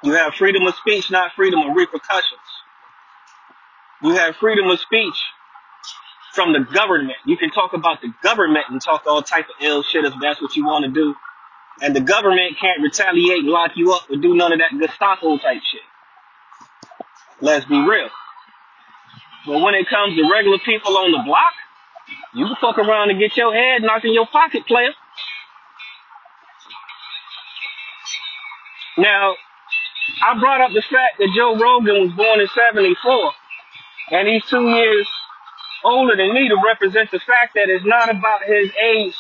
You 0.04 0.14
have 0.14 0.36
freedom 0.36 0.66
of 0.68 0.76
speech, 0.76 1.12
not 1.12 1.34
freedom 1.34 1.62
of 1.62 1.76
repercussions. 1.76 2.42
You 4.04 4.14
have 4.14 4.36
freedom 4.38 4.68
of 4.70 4.80
speech 4.80 5.16
from 6.34 6.54
the 6.54 6.60
government. 6.62 7.18
You 7.26 7.38
can 7.38 7.52
talk 7.52 7.74
about 7.74 8.02
the 8.02 8.14
government 8.24 8.66
and 8.70 8.82
talk 8.82 9.04
all 9.08 9.22
type 9.22 9.46
of 9.50 9.56
ill 9.62 9.84
shit 9.84 10.06
if 10.06 10.14
that's 10.22 10.42
what 10.42 10.56
you 10.56 10.66
want 10.66 10.86
to 10.86 10.92
do. 10.92 11.16
And 11.80 11.96
the 11.96 12.02
government 12.02 12.58
can't 12.60 12.82
retaliate 12.82 13.40
and 13.40 13.50
lock 13.50 13.72
you 13.76 13.94
up 13.94 14.10
or 14.10 14.18
do 14.18 14.36
none 14.36 14.52
of 14.52 14.60
that 14.60 14.78
Gestapo 14.78 15.38
type 15.38 15.62
shit. 15.72 15.82
Let's 17.40 17.66
be 17.66 17.80
real. 17.80 18.10
But 19.48 19.62
when 19.62 19.74
it 19.74 19.88
comes 19.90 20.16
to 20.16 20.30
regular 20.32 20.60
people 20.60 20.96
on 20.98 21.12
the 21.12 21.24
block, 21.26 21.54
you 22.36 22.46
can 22.46 22.56
fuck 22.62 22.78
around 22.78 23.10
and 23.10 23.20
get 23.20 23.36
your 23.36 23.54
head 23.54 23.82
knocked 23.82 24.06
in 24.06 24.14
your 24.14 24.28
pocket, 24.28 24.66
player. 24.68 24.92
Now, 28.98 29.36
I 30.24 30.40
brought 30.40 30.62
up 30.62 30.72
the 30.74 30.84
fact 30.84 31.18
that 31.18 31.30
Joe 31.36 31.58
Rogan 31.58 32.02
was 32.06 32.12
born 32.14 32.40
in 32.40 32.48
74, 32.48 33.32
and 34.12 34.28
he's 34.28 34.46
two 34.46 34.70
years 34.70 35.08
older 35.84 36.16
than 36.16 36.34
me 36.34 36.50
to 36.50 36.58
represent 36.64 37.10
the 37.10 37.20
fact 37.20 37.56
that 37.56 37.70
it's 37.70 37.86
not 37.86 38.10
about 38.10 38.44
his 38.46 38.70
age. 38.78 39.16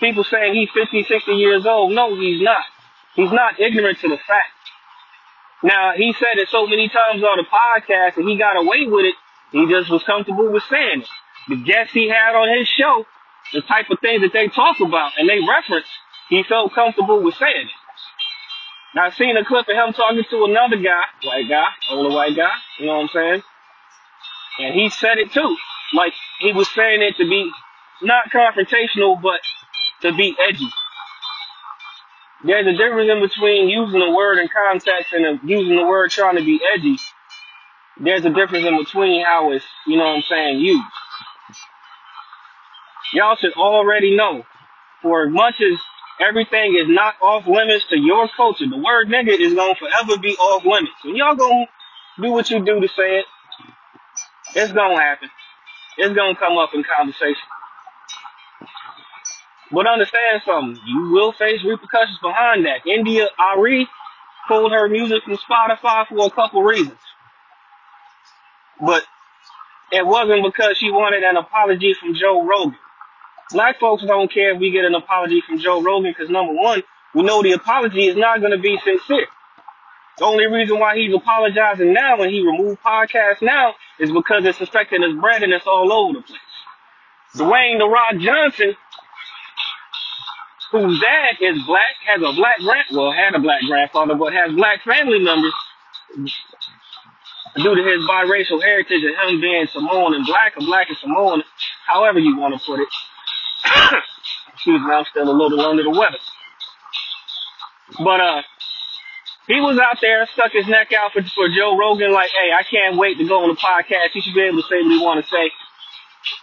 People 0.00 0.24
saying 0.24 0.54
he's 0.54 0.70
50, 0.70 1.04
60 1.04 1.32
years 1.32 1.66
old. 1.66 1.92
No, 1.92 2.14
he's 2.14 2.42
not. 2.42 2.64
He's 3.14 3.32
not 3.32 3.58
ignorant 3.58 3.98
to 4.00 4.08
the 4.08 4.18
fact. 4.18 4.52
Now, 5.62 5.92
he 5.96 6.12
said 6.12 6.38
it 6.38 6.48
so 6.50 6.66
many 6.66 6.88
times 6.88 7.22
on 7.22 7.36
the 7.36 7.44
podcast 7.44 8.16
and 8.16 8.28
he 8.28 8.38
got 8.38 8.56
away 8.56 8.86
with 8.86 9.06
it. 9.06 9.14
He 9.50 9.66
just 9.66 9.90
was 9.90 10.04
comfortable 10.04 10.50
with 10.52 10.62
saying 10.70 11.02
it. 11.02 11.08
The 11.48 11.56
guests 11.56 11.92
he 11.92 12.08
had 12.08 12.36
on 12.36 12.56
his 12.56 12.68
show, 12.68 13.06
the 13.52 13.62
type 13.62 13.90
of 13.90 13.98
things 14.00 14.22
that 14.22 14.32
they 14.32 14.46
talk 14.48 14.78
about 14.80 15.12
and 15.18 15.28
they 15.28 15.40
reference, 15.40 15.88
he 16.28 16.44
felt 16.44 16.74
comfortable 16.74 17.22
with 17.22 17.34
saying 17.34 17.66
it. 17.66 17.72
Now, 18.94 19.06
I 19.06 19.10
seen 19.10 19.36
a 19.36 19.44
clip 19.44 19.68
of 19.68 19.74
him 19.74 19.92
talking 19.92 20.22
to 20.30 20.44
another 20.44 20.76
guy, 20.76 21.02
white 21.24 21.48
guy, 21.48 21.66
older 21.90 22.14
white 22.14 22.36
guy, 22.36 22.52
you 22.78 22.86
know 22.86 22.98
what 22.98 23.02
I'm 23.02 23.08
saying? 23.08 23.42
And 24.60 24.74
he 24.74 24.90
said 24.90 25.18
it 25.18 25.32
too. 25.32 25.56
Like, 25.94 26.12
he 26.40 26.52
was 26.52 26.68
saying 26.70 27.02
it 27.02 27.16
to 27.16 27.28
be 27.28 27.50
not 28.02 28.30
confrontational, 28.30 29.20
but 29.20 29.40
to 30.02 30.14
be 30.16 30.36
edgy. 30.48 30.68
There's 32.44 32.66
a 32.66 32.76
difference 32.78 33.10
in 33.10 33.20
between 33.20 33.68
using 33.68 34.00
the 34.00 34.10
word 34.12 34.38
in 34.38 34.48
context 34.48 35.12
and 35.12 35.40
using 35.48 35.76
the 35.76 35.86
word 35.86 36.10
trying 36.10 36.36
to 36.36 36.44
be 36.44 36.60
edgy. 36.74 36.96
There's 38.00 38.24
a 38.24 38.30
difference 38.30 38.66
in 38.66 38.78
between 38.78 39.24
how 39.24 39.52
it's, 39.52 39.64
you 39.86 39.96
know 39.96 40.04
what 40.04 40.16
I'm 40.16 40.22
saying, 40.28 40.60
used. 40.60 40.84
Y'all 43.14 43.36
should 43.36 43.54
already 43.54 44.16
know, 44.16 44.44
for 45.02 45.26
as 45.26 45.32
much 45.32 45.54
as 45.60 45.78
everything 46.20 46.76
is 46.76 46.88
not 46.88 47.14
off 47.22 47.46
limits 47.46 47.86
to 47.90 47.98
your 47.98 48.28
culture, 48.36 48.68
the 48.68 48.76
word 48.78 49.08
nigga 49.08 49.38
is 49.38 49.54
gonna 49.54 49.74
forever 49.74 50.18
be 50.20 50.36
off 50.36 50.64
limits. 50.64 50.92
And 51.04 51.16
y'all 51.16 51.36
gonna 51.36 51.66
do 52.20 52.32
what 52.32 52.50
you 52.50 52.64
do 52.64 52.80
to 52.80 52.88
say 52.88 53.18
it. 53.20 53.26
It's 54.54 54.72
gonna 54.72 55.00
happen. 55.00 55.30
It's 55.98 56.14
gonna 56.14 56.36
come 56.36 56.58
up 56.58 56.70
in 56.74 56.84
conversation. 56.84 57.36
But 59.70 59.86
understand 59.86 60.42
something, 60.44 60.80
you 60.86 61.10
will 61.10 61.32
face 61.32 61.62
repercussions 61.64 62.18
behind 62.22 62.64
that. 62.66 62.86
India 62.86 63.28
Ari 63.38 63.86
pulled 64.48 64.72
her 64.72 64.88
music 64.88 65.22
from 65.24 65.36
Spotify 65.36 66.06
for 66.08 66.26
a 66.26 66.30
couple 66.30 66.62
reasons. 66.62 66.98
But 68.80 69.04
it 69.92 70.06
wasn't 70.06 70.44
because 70.44 70.78
she 70.78 70.90
wanted 70.90 71.22
an 71.22 71.36
apology 71.36 71.94
from 71.94 72.14
Joe 72.14 72.46
Rogan. 72.46 72.78
Black 73.50 73.78
folks 73.80 74.04
don't 74.04 74.32
care 74.32 74.54
if 74.54 74.60
we 74.60 74.70
get 74.70 74.84
an 74.84 74.94
apology 74.94 75.42
from 75.46 75.58
Joe 75.58 75.82
Rogan 75.82 76.12
because 76.16 76.30
number 76.30 76.52
one, 76.52 76.82
we 77.14 77.22
know 77.22 77.42
the 77.42 77.52
apology 77.52 78.06
is 78.06 78.16
not 78.16 78.40
going 78.40 78.52
to 78.52 78.58
be 78.58 78.78
sincere. 78.84 79.26
The 80.18 80.24
only 80.24 80.46
reason 80.46 80.78
why 80.78 80.96
he's 80.96 81.14
apologizing 81.14 81.92
now 81.92 82.20
and 82.20 82.30
he 82.30 82.40
removed 82.44 82.82
podcasts 82.82 83.40
now 83.40 83.74
is 83.98 84.10
because 84.10 84.44
it's 84.44 84.60
affecting 84.60 85.02
his 85.02 85.14
bread 85.14 85.42
and 85.42 85.52
it's 85.52 85.66
all 85.66 85.92
over 85.92 86.18
the 86.18 86.22
place. 86.22 86.40
Dwayne 87.36 87.78
The 87.78 87.86
Rock 87.86 88.18
Johnson 88.18 88.76
whose 90.70 91.00
dad 91.00 91.36
is 91.40 91.58
black, 91.66 91.96
has 92.06 92.20
a 92.20 92.32
black 92.32 92.58
grand, 92.60 92.86
well, 92.92 93.12
had 93.12 93.34
a 93.34 93.38
black 93.38 93.60
grandfather, 93.66 94.14
but 94.14 94.32
has 94.32 94.52
black 94.54 94.82
family 94.84 95.18
members 95.18 95.54
due 97.56 97.74
to 97.74 97.82
his 97.82 98.04
biracial 98.08 98.62
heritage 98.62 99.02
and 99.02 99.16
him 99.16 99.40
being 99.40 99.66
Samoan 99.72 100.14
and 100.14 100.26
black, 100.26 100.56
or 100.56 100.66
black 100.66 100.88
and 100.88 100.98
Samoan, 100.98 101.42
however 101.86 102.18
you 102.18 102.36
want 102.36 102.54
to 102.54 102.60
put 102.64 102.80
it. 102.80 102.88
Excuse 104.54 104.80
me, 104.82 104.92
I'm 104.92 105.04
still 105.10 105.28
a 105.28 105.32
little 105.32 105.60
under 105.60 105.82
the 105.82 105.90
weather. 105.90 106.18
But 108.04 108.20
uh, 108.20 108.42
he 109.46 109.60
was 109.60 109.78
out 109.78 109.96
there, 110.02 110.28
stuck 110.34 110.52
his 110.52 110.68
neck 110.68 110.92
out 110.92 111.12
for, 111.12 111.22
for 111.22 111.48
Joe 111.48 111.76
Rogan, 111.76 112.12
like, 112.12 112.30
hey, 112.30 112.52
I 112.52 112.62
can't 112.62 112.98
wait 112.98 113.16
to 113.18 113.26
go 113.26 113.44
on 113.44 113.48
the 113.48 113.56
podcast. 113.56 114.12
He 114.12 114.20
should 114.20 114.34
be 114.34 114.42
able 114.42 114.60
to 114.60 114.68
say 114.68 114.82
what 114.82 114.92
he 114.92 115.00
want 115.00 115.24
to 115.24 115.30
say. 115.30 115.50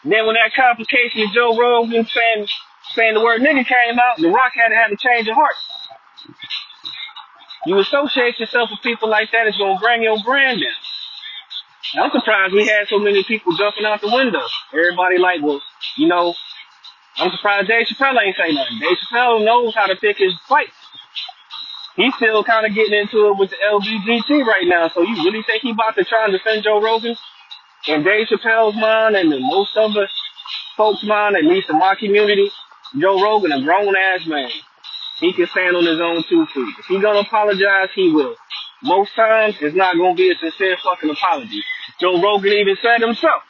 Then 0.04 0.26
when 0.26 0.36
that 0.36 0.54
complication 0.56 1.22
of 1.22 1.34
Joe 1.34 1.56
Rogan 1.56 2.06
saying 2.06 2.48
saying 2.96 3.14
the 3.14 3.22
word 3.22 3.42
nigga 3.42 3.66
came 3.66 4.00
out, 4.00 4.18
The 4.18 4.30
Rock 4.30 4.54
had 4.56 4.70
to 4.70 4.76
have 4.76 4.92
a 4.92 4.98
change 4.98 5.28
of 5.28 5.36
heart. 5.36 5.56
You 7.66 7.80
associate 7.80 8.40
yourself 8.40 8.70
with 8.72 8.82
people 8.82 9.10
like 9.10 9.32
that, 9.32 9.48
it's 9.48 9.58
gonna 9.58 9.80
bring 9.80 10.04
your 10.04 10.18
brand 10.24 10.62
down. 10.62 12.04
I'm 12.04 12.12
surprised 12.12 12.54
we 12.54 12.68
had 12.68 12.88
so 12.88 13.00
many 13.00 13.24
people 13.24 13.56
jumping 13.56 13.86
out 13.86 14.02
the 14.02 14.12
window. 14.12 14.42
Everybody 14.74 15.18
like, 15.18 15.42
well, 15.42 15.62
you 15.98 16.08
know, 16.08 16.34
I'm 17.18 17.32
surprised 17.32 17.68
Dave 17.68 17.88
Chappelle 17.88 18.20
ain't 18.22 18.36
say 18.36 18.52
nothing. 18.54 18.80
Dave 18.80 18.98
Chappelle 18.98 19.46
knows 19.46 19.74
how 19.74 19.86
to 19.86 19.96
pick 19.96 20.18
his 20.18 20.34
fights. 20.48 20.74
He's 21.96 22.14
still 22.16 22.44
kind 22.44 22.66
of 22.66 22.76
getting 22.76 22.94
into 22.94 23.28
it 23.30 23.38
with 23.38 23.52
the 23.52 23.56
LBGT 23.72 24.46
right 24.46 24.68
now. 24.68 24.90
So 24.90 25.02
you 25.02 25.16
really 25.24 25.44
think 25.44 25.62
he 25.62 25.72
about 25.72 25.96
to 25.96 26.04
try 26.04 26.26
and 26.26 26.34
defend 26.34 26.64
Joe 26.64 26.82
Rogan? 26.82 27.16
In 27.88 28.04
Dave 28.04 28.28
Chappelle's 28.28 28.76
mind 28.76 29.16
and 29.16 29.32
in 29.32 29.42
most 29.42 29.78
of 29.78 29.94
the 29.94 30.08
folks' 30.76 31.04
mind, 31.06 31.38
at 31.38 31.46
least 31.46 31.70
in 31.70 31.80
my 31.80 31.96
community, 31.96 32.52
Joe 33.00 33.22
Rogan, 33.22 33.52
a 33.52 33.62
grown 33.62 33.96
ass 33.96 34.26
man. 34.28 34.50
He 35.20 35.34
can 35.34 35.48
stand 35.48 35.76
on 35.76 35.86
his 35.86 36.00
own 36.00 36.24
two 36.30 36.46
feet. 36.54 36.76
If 36.80 36.86
he 36.86 37.00
gonna 37.02 37.20
apologize, 37.20 37.90
he 37.96 38.12
will. 38.12 38.36
Most 38.84 39.16
times, 39.16 39.56
it's 39.62 39.76
not 39.76 39.98
gonna 39.98 40.16
be 40.16 40.32
a 40.32 40.36
sincere 40.36 40.78
fucking 40.84 41.10
apology. 41.10 41.64
Joe 42.00 42.22
Rogan 42.22 42.52
even 42.52 42.76
said 42.82 43.02
himself, 43.02 43.44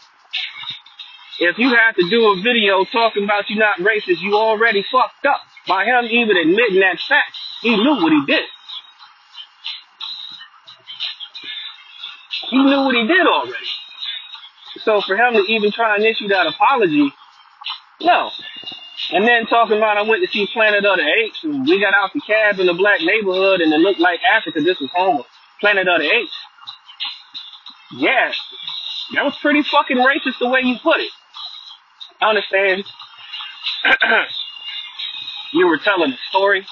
if 1.39 1.57
you 1.57 1.69
have 1.75 1.95
to 1.95 2.09
do 2.09 2.31
a 2.31 2.41
video 2.41 2.85
talking 2.85 3.25
about 3.25 3.49
you 3.49 3.57
not 3.57 3.79
racist, 3.79 4.21
you 4.21 4.35
already 4.35 4.85
fucked 4.91 5.25
up. 5.25 5.41
By 5.67 5.85
him 5.85 6.05
even 6.05 6.37
admitting 6.37 6.79
that 6.79 6.99
fact, 7.09 7.35
he 7.61 7.75
knew 7.75 7.95
what 8.01 8.11
he 8.11 8.25
did. 8.25 8.45
He 12.49 12.57
knew 12.57 12.81
what 12.85 12.95
he 12.95 13.07
did 13.07 13.25
already. 13.25 13.65
So 14.83 15.01
for 15.01 15.17
him 15.17 15.33
to 15.33 15.39
even 15.51 15.71
try 15.71 15.95
and 15.95 16.05
issue 16.05 16.27
that 16.27 16.45
apology, 16.45 17.11
no. 18.01 18.29
And 19.11 19.27
then 19.27 19.45
talking 19.45 19.77
about 19.77 19.97
I 19.97 20.01
went 20.01 20.23
to 20.25 20.31
see 20.31 20.47
Planet 20.51 20.83
of 20.85 20.97
the 20.97 21.05
Apes 21.05 21.43
and 21.43 21.65
we 21.67 21.79
got 21.79 21.93
out 21.93 22.11
the 22.13 22.21
cab 22.21 22.59
in 22.59 22.65
the 22.65 22.73
black 22.73 23.01
neighborhood 23.01 23.61
and 23.61 23.71
it 23.71 23.79
looked 23.79 23.99
like 23.99 24.19
Africa. 24.23 24.61
This 24.61 24.79
was 24.79 24.89
home 24.93 25.23
Planet 25.59 25.87
of 25.87 25.99
the 25.99 26.09
Apes. 26.09 26.33
Yeah, 27.97 28.31
that 29.13 29.23
was 29.23 29.37
pretty 29.41 29.61
fucking 29.63 29.97
racist 29.97 30.39
the 30.39 30.49
way 30.49 30.61
you 30.63 30.75
put 30.81 30.99
it. 30.99 31.11
I 32.19 32.29
understand. 32.29 32.83
you 35.53 35.67
were 35.67 35.77
telling 35.77 36.11
a 36.11 36.17
story. 36.29 36.65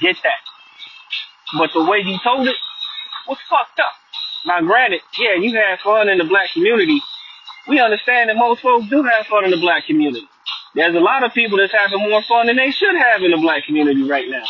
Get 0.00 0.16
that. 0.22 1.58
But 1.58 1.70
the 1.74 1.84
way 1.84 1.98
you 2.04 2.18
told 2.22 2.46
it 2.46 2.54
was 3.26 3.38
fucked 3.50 3.80
up. 3.80 3.92
Now 4.46 4.60
granted, 4.60 5.00
yeah, 5.18 5.34
you 5.34 5.52
had 5.54 5.80
fun 5.80 6.08
in 6.08 6.18
the 6.18 6.24
black 6.24 6.50
community. 6.52 7.00
We 7.66 7.80
understand 7.80 8.30
that 8.30 8.36
most 8.36 8.62
folks 8.62 8.88
do 8.88 9.02
have 9.02 9.26
fun 9.26 9.44
in 9.44 9.50
the 9.50 9.60
black 9.60 9.84
community. 9.86 10.26
There's 10.74 10.94
a 10.94 11.00
lot 11.00 11.24
of 11.24 11.34
people 11.34 11.58
that's 11.58 11.72
having 11.72 12.08
more 12.08 12.22
fun 12.22 12.46
than 12.46 12.56
they 12.56 12.70
should 12.70 12.94
have 12.94 13.22
in 13.22 13.32
the 13.32 13.36
black 13.38 13.64
community 13.64 14.08
right 14.08 14.28
now. 14.28 14.44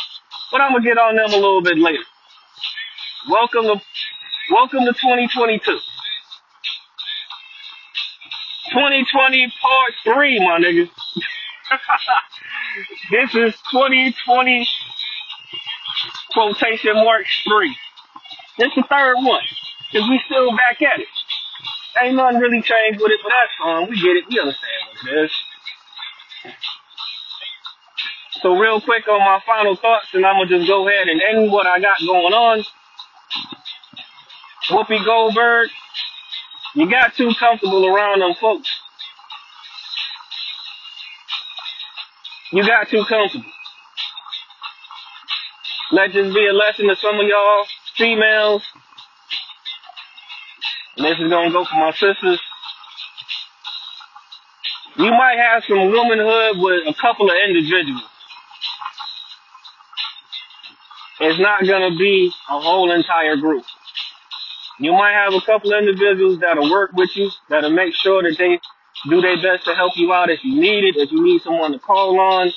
But 0.51 0.61
I'm 0.61 0.73
gonna 0.73 0.83
get 0.83 0.97
on 0.97 1.15
them 1.15 1.31
a 1.31 1.35
little 1.35 1.61
bit 1.61 1.77
later. 1.77 2.03
Welcome 3.29 3.63
to 3.63 3.81
welcome 4.51 4.85
to 4.85 4.93
2022. 4.93 5.79
2020 8.71 9.53
part 9.61 9.93
three, 10.03 10.39
my 10.39 10.59
nigga. 10.59 10.89
this 13.11 13.35
is 13.35 13.53
2020 13.71 14.67
quotation 16.33 16.93
marks 16.95 17.41
three. 17.47 17.75
This 18.57 18.73
the 18.75 18.83
third 18.89 19.15
one. 19.17 19.43
Cause 19.91 20.07
we 20.07 20.21
still 20.25 20.51
back 20.51 20.81
at 20.81 20.99
it. 20.99 21.07
Ain't 22.01 22.15
nothing 22.15 22.39
really 22.39 22.61
changed 22.61 23.01
with 23.01 23.11
it, 23.11 23.19
but 23.23 23.29
that's 23.29 23.51
fine. 23.61 23.89
We 23.89 23.95
get 23.95 24.17
it. 24.17 24.25
We 24.29 24.39
understand 24.39 24.83
what 25.01 25.13
it 25.13 25.25
is. 25.25 25.31
So 28.41 28.57
real 28.57 28.79
quick 28.79 29.07
on 29.07 29.19
my 29.19 29.41
final 29.45 29.75
thoughts, 29.75 30.07
and 30.13 30.25
I'm 30.25 30.37
gonna 30.37 30.57
just 30.57 30.67
go 30.67 30.87
ahead 30.87 31.07
and 31.07 31.21
end 31.21 31.51
what 31.51 31.67
I 31.67 31.79
got 31.79 31.99
going 31.99 32.33
on. 32.33 32.63
Whoopi 34.69 35.03
Goldberg, 35.03 35.69
you 36.75 36.89
got 36.89 37.15
too 37.15 37.31
comfortable 37.39 37.85
around 37.85 38.21
them 38.21 38.33
folks. 38.39 38.69
You 42.51 42.65
got 42.65 42.87
too 42.89 43.03
comfortable. 43.07 43.51
Let 45.91 46.13
this 46.13 46.33
be 46.33 46.47
a 46.47 46.53
lesson 46.53 46.87
to 46.87 46.95
some 46.95 47.19
of 47.19 47.27
y'all 47.27 47.65
females. 47.97 48.63
And 50.97 51.05
this 51.05 51.19
is 51.19 51.29
gonna 51.29 51.51
go 51.51 51.65
for 51.65 51.75
my 51.75 51.91
sisters. 51.91 52.39
You 54.99 55.11
might 55.11 55.37
have 55.37 55.63
some 55.63 55.91
womanhood 55.91 56.61
with 56.61 56.87
a 56.87 56.93
couple 56.99 57.29
of 57.29 57.35
individuals. 57.47 58.03
It's 61.21 61.39
not 61.39 61.65
gonna 61.65 61.95
be 61.97 62.29
a 62.49 62.59
whole 62.59 62.91
entire 62.91 63.37
group. 63.37 63.63
You 64.77 64.91
might 64.91 65.13
have 65.13 65.33
a 65.33 65.39
couple 65.39 65.71
of 65.71 65.79
individuals 65.79 66.39
that'll 66.41 66.69
work 66.69 66.91
with 66.93 67.15
you, 67.15 67.31
that'll 67.49 67.69
make 67.69 67.95
sure 67.95 68.23
that 68.23 68.37
they 68.37 68.59
do 69.09 69.21
their 69.21 69.41
best 69.41 69.63
to 69.67 69.73
help 69.73 69.93
you 69.95 70.11
out 70.11 70.29
if 70.29 70.43
you 70.43 70.59
need 70.59 70.83
it, 70.83 70.97
if 70.97 71.13
you 71.13 71.23
need 71.23 71.41
someone 71.43 71.71
to 71.71 71.79
call 71.79 72.19
on. 72.19 72.51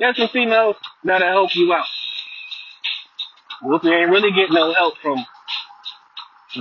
There's 0.00 0.16
some 0.16 0.28
females 0.32 0.74
that'll 1.04 1.28
help 1.28 1.54
you 1.54 1.72
out. 1.72 1.86
Whoopi 3.62 3.92
ain't 3.94 4.10
really 4.10 4.32
getting 4.32 4.54
no 4.54 4.72
help 4.72 4.94
from 4.98 5.24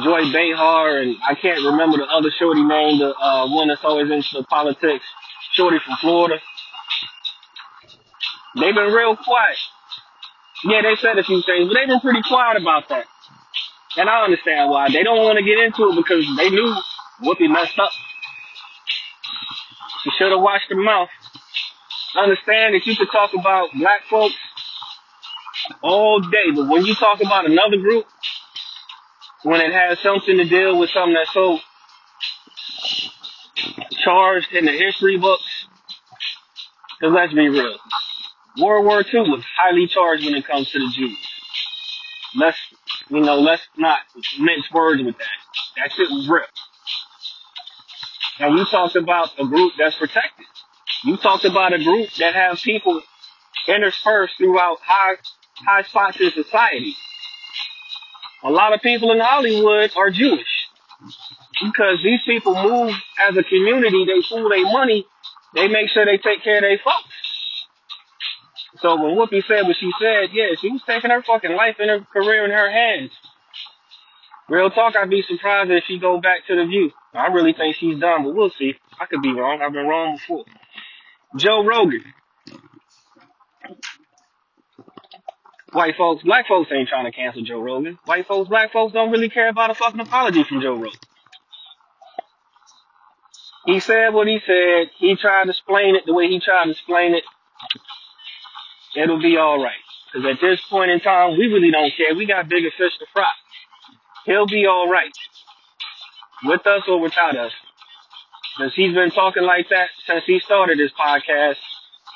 Joy 0.04 0.32
Behar 0.32 1.00
and 1.00 1.16
I 1.28 1.36
can't 1.36 1.64
remember 1.64 1.98
the 1.98 2.06
other 2.06 2.30
shorty 2.38 2.64
name, 2.64 3.00
the 3.00 3.16
uh, 3.16 3.48
one 3.48 3.70
that's 3.70 3.84
always 3.84 4.12
into 4.12 4.44
politics, 4.48 5.06
shorty 5.54 5.78
from 5.86 5.96
Florida. 6.02 6.36
They've 8.60 8.76
been 8.76 8.92
real 8.92 9.16
quiet. 9.16 9.58
Yeah, 10.66 10.82
they 10.82 10.96
said 11.00 11.18
a 11.18 11.24
few 11.24 11.42
things, 11.46 11.68
but 11.68 11.76
they've 11.76 11.88
been 11.88 12.00
pretty 12.02 12.22
quiet 12.28 12.62
about 12.62 12.90
that. 12.90 13.06
And 13.98 14.10
I 14.10 14.24
understand 14.24 14.70
why. 14.70 14.90
They 14.92 15.04
don't 15.04 15.24
want 15.24 15.38
to 15.40 15.46
get 15.46 15.60
into 15.60 15.92
it 15.92 15.96
because 15.96 16.26
they 16.38 16.50
knew 16.50 16.76
Whoopi 17.24 17.50
messed 17.52 17.80
up. 17.80 17.92
She 20.04 20.12
should 20.18 20.32
have 20.32 20.42
watched 20.42 20.70
her 20.70 20.76
mouth. 20.76 21.10
Understand 22.18 22.76
that 22.76 22.86
you 22.86 22.96
could 22.96 23.10
talk 23.12 23.32
about 23.34 23.70
black 23.78 24.02
folks 24.10 24.36
all 25.82 26.20
day, 26.22 26.52
but 26.54 26.68
when 26.68 26.86
you 26.86 26.96
talk 26.96 27.22
about 27.22 27.46
another 27.46 27.78
group, 27.78 28.06
when 29.46 29.62
it 29.62 29.72
has 29.72 30.00
something 30.00 30.38
to 30.38 30.46
deal 30.46 30.80
with 30.80 30.90
something 30.90 31.14
that's 31.14 31.32
so 31.32 31.60
charged 34.04 34.52
in 34.54 34.66
the 34.66 34.72
history 34.72 35.20
books, 35.20 35.68
because 37.00 37.14
let's 37.14 37.32
be 37.32 37.48
real, 37.48 37.78
World 38.60 38.86
War 38.86 39.02
II 39.02 39.30
was 39.30 39.44
highly 39.56 39.86
charged 39.86 40.26
when 40.26 40.34
it 40.34 40.48
comes 40.48 40.72
to 40.72 40.80
the 40.80 40.92
Jews. 40.96 41.18
Let's, 42.36 42.58
you 43.10 43.20
know, 43.20 43.40
let's 43.40 43.62
not 43.78 44.00
mince 44.40 44.66
words 44.74 45.04
with 45.04 45.16
that. 45.16 45.28
That 45.78 45.92
shit 45.92 46.10
was 46.10 46.28
real. 46.28 46.44
And 48.40 48.58
you 48.58 48.66
talked 48.66 48.96
about 48.96 49.30
a 49.38 49.46
group 49.46 49.74
that's 49.78 49.96
protected. 49.96 50.48
You 51.04 51.18
talked 51.18 51.46
about 51.46 51.72
a 51.72 51.84
group 51.84 52.10
that 52.18 52.34
has 52.34 52.62
people 52.64 53.00
interspersed 53.68 54.38
throughout 54.40 54.80
high, 54.82 55.18
high 55.68 55.84
spots 55.84 56.20
in 56.20 56.32
society. 56.32 56.96
A 58.46 58.52
lot 58.52 58.74
of 58.74 58.82
people 58.82 59.12
in 59.12 59.20
Hollywood 59.20 59.92
are 59.98 60.12
Jewish 60.12 60.68
because 61.64 61.98
these 62.04 62.22
people 62.26 62.54
move 62.54 62.94
as 63.28 63.36
a 63.36 63.44
community. 63.44 64.06
They 64.06 64.22
pool 64.30 64.50
their 64.50 64.64
money. 64.66 65.06
They 65.56 65.68
make 65.68 65.90
sure 65.90 66.06
they 66.06 66.18
take 66.18 66.44
care 66.44 66.58
of 66.58 66.62
their 66.62 66.78
folks. 66.78 67.10
So 68.82 69.02
when 69.02 69.16
Whoopi 69.16 69.42
said 69.48 69.64
what 69.66 69.78
she 69.80 69.90
said, 70.00 70.30
yeah, 70.32 70.54
she 70.62 70.70
was 70.70 70.84
taking 70.86 71.10
her 71.10 71.24
fucking 71.24 71.56
life 71.56 71.78
and 71.80 71.90
her 71.90 72.00
career 72.14 72.46
in 72.46 72.52
her 72.52 72.70
hands. 72.70 73.12
Real 74.48 74.70
talk, 74.70 74.96
I'd 74.96 75.10
be 75.10 75.24
surprised 75.24 75.72
if 75.72 75.86
she 75.88 75.98
go 75.98 76.22
back 76.22 76.46
to 76.48 76.56
the 76.56 76.66
view. 76.66 76.92
I 77.16 77.28
really 77.28 77.54
think 77.54 77.78
she's 77.78 78.00
done, 78.00 78.26
but 78.26 78.36
we'll 78.36 78.52
see. 78.52 78.76
I 79.00 79.06
could 79.06 79.24
be 79.24 79.34
wrong. 79.34 79.62
I've 79.64 79.74
been 79.74 79.88
wrong 79.88 80.18
before. 80.18 80.46
Joe 81.36 81.66
Rogan. 81.66 82.04
White 85.76 85.98
folks, 85.98 86.24
black 86.24 86.48
folks 86.48 86.72
ain't 86.72 86.88
trying 86.88 87.04
to 87.04 87.12
cancel 87.12 87.44
Joe 87.44 87.60
Rogan. 87.60 88.00
White 88.06 88.26
folks, 88.28 88.48
black 88.48 88.72
folks 88.72 88.94
don't 88.94 89.12
really 89.12 89.28
care 89.28 89.50
about 89.50 89.72
a 89.72 89.76
fucking 89.76 90.00
apology 90.00 90.46
from 90.46 90.62
Joe 90.62 90.76
Rogan. 90.76 90.98
He 93.66 93.82
said 93.82 94.14
what 94.14 94.26
he 94.26 94.40
said. 94.48 94.92
He 94.98 95.18
tried 95.18 95.44
to 95.44 95.50
explain 95.50 95.98
it 95.98 96.04
the 96.06 96.14
way 96.14 96.30
he 96.30 96.40
tried 96.40 96.66
to 96.66 96.72
explain 96.72 97.14
it. 97.14 97.24
It'll 98.96 99.22
be 99.22 99.38
alright. 99.38 99.84
Cause 100.14 100.24
at 100.24 100.40
this 100.40 100.62
point 100.70 100.92
in 100.92 101.02
time, 101.02 101.38
we 101.38 101.48
really 101.48 101.72
don't 101.72 101.92
care. 101.98 102.16
We 102.16 102.26
got 102.26 102.48
bigger 102.48 102.72
fish 102.78 102.98
to 103.00 103.06
fry. 103.12 103.28
He'll 104.26 104.48
be 104.48 104.66
alright. 104.66 105.12
With 106.46 106.66
us 106.66 106.84
or 106.88 107.02
without 107.02 107.36
us. 107.36 107.52
Cause 108.58 108.72
he's 108.78 108.94
been 108.96 109.12
talking 109.12 109.44
like 109.44 109.68
that 109.72 109.90
since 110.08 110.24
he 110.26 110.40
started 110.40 110.80
this 110.80 110.94
podcast. 110.98 111.58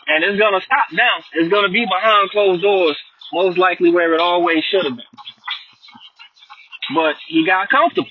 And 0.07 0.23
it's 0.23 0.39
gonna 0.39 0.61
stop 0.61 0.93
now. 0.93 1.17
It's 1.33 1.49
gonna 1.49 1.67
be 1.67 1.85
behind 1.85 2.29
closed 2.29 2.61
doors 2.61 2.95
most 3.33 3.57
likely 3.57 3.91
where 3.91 4.13
it 4.13 4.19
always 4.19 4.63
should 4.63 4.85
have 4.85 4.95
been. 4.95 5.13
But 6.95 7.15
he 7.27 7.45
got 7.45 7.69
comfortable. 7.69 8.09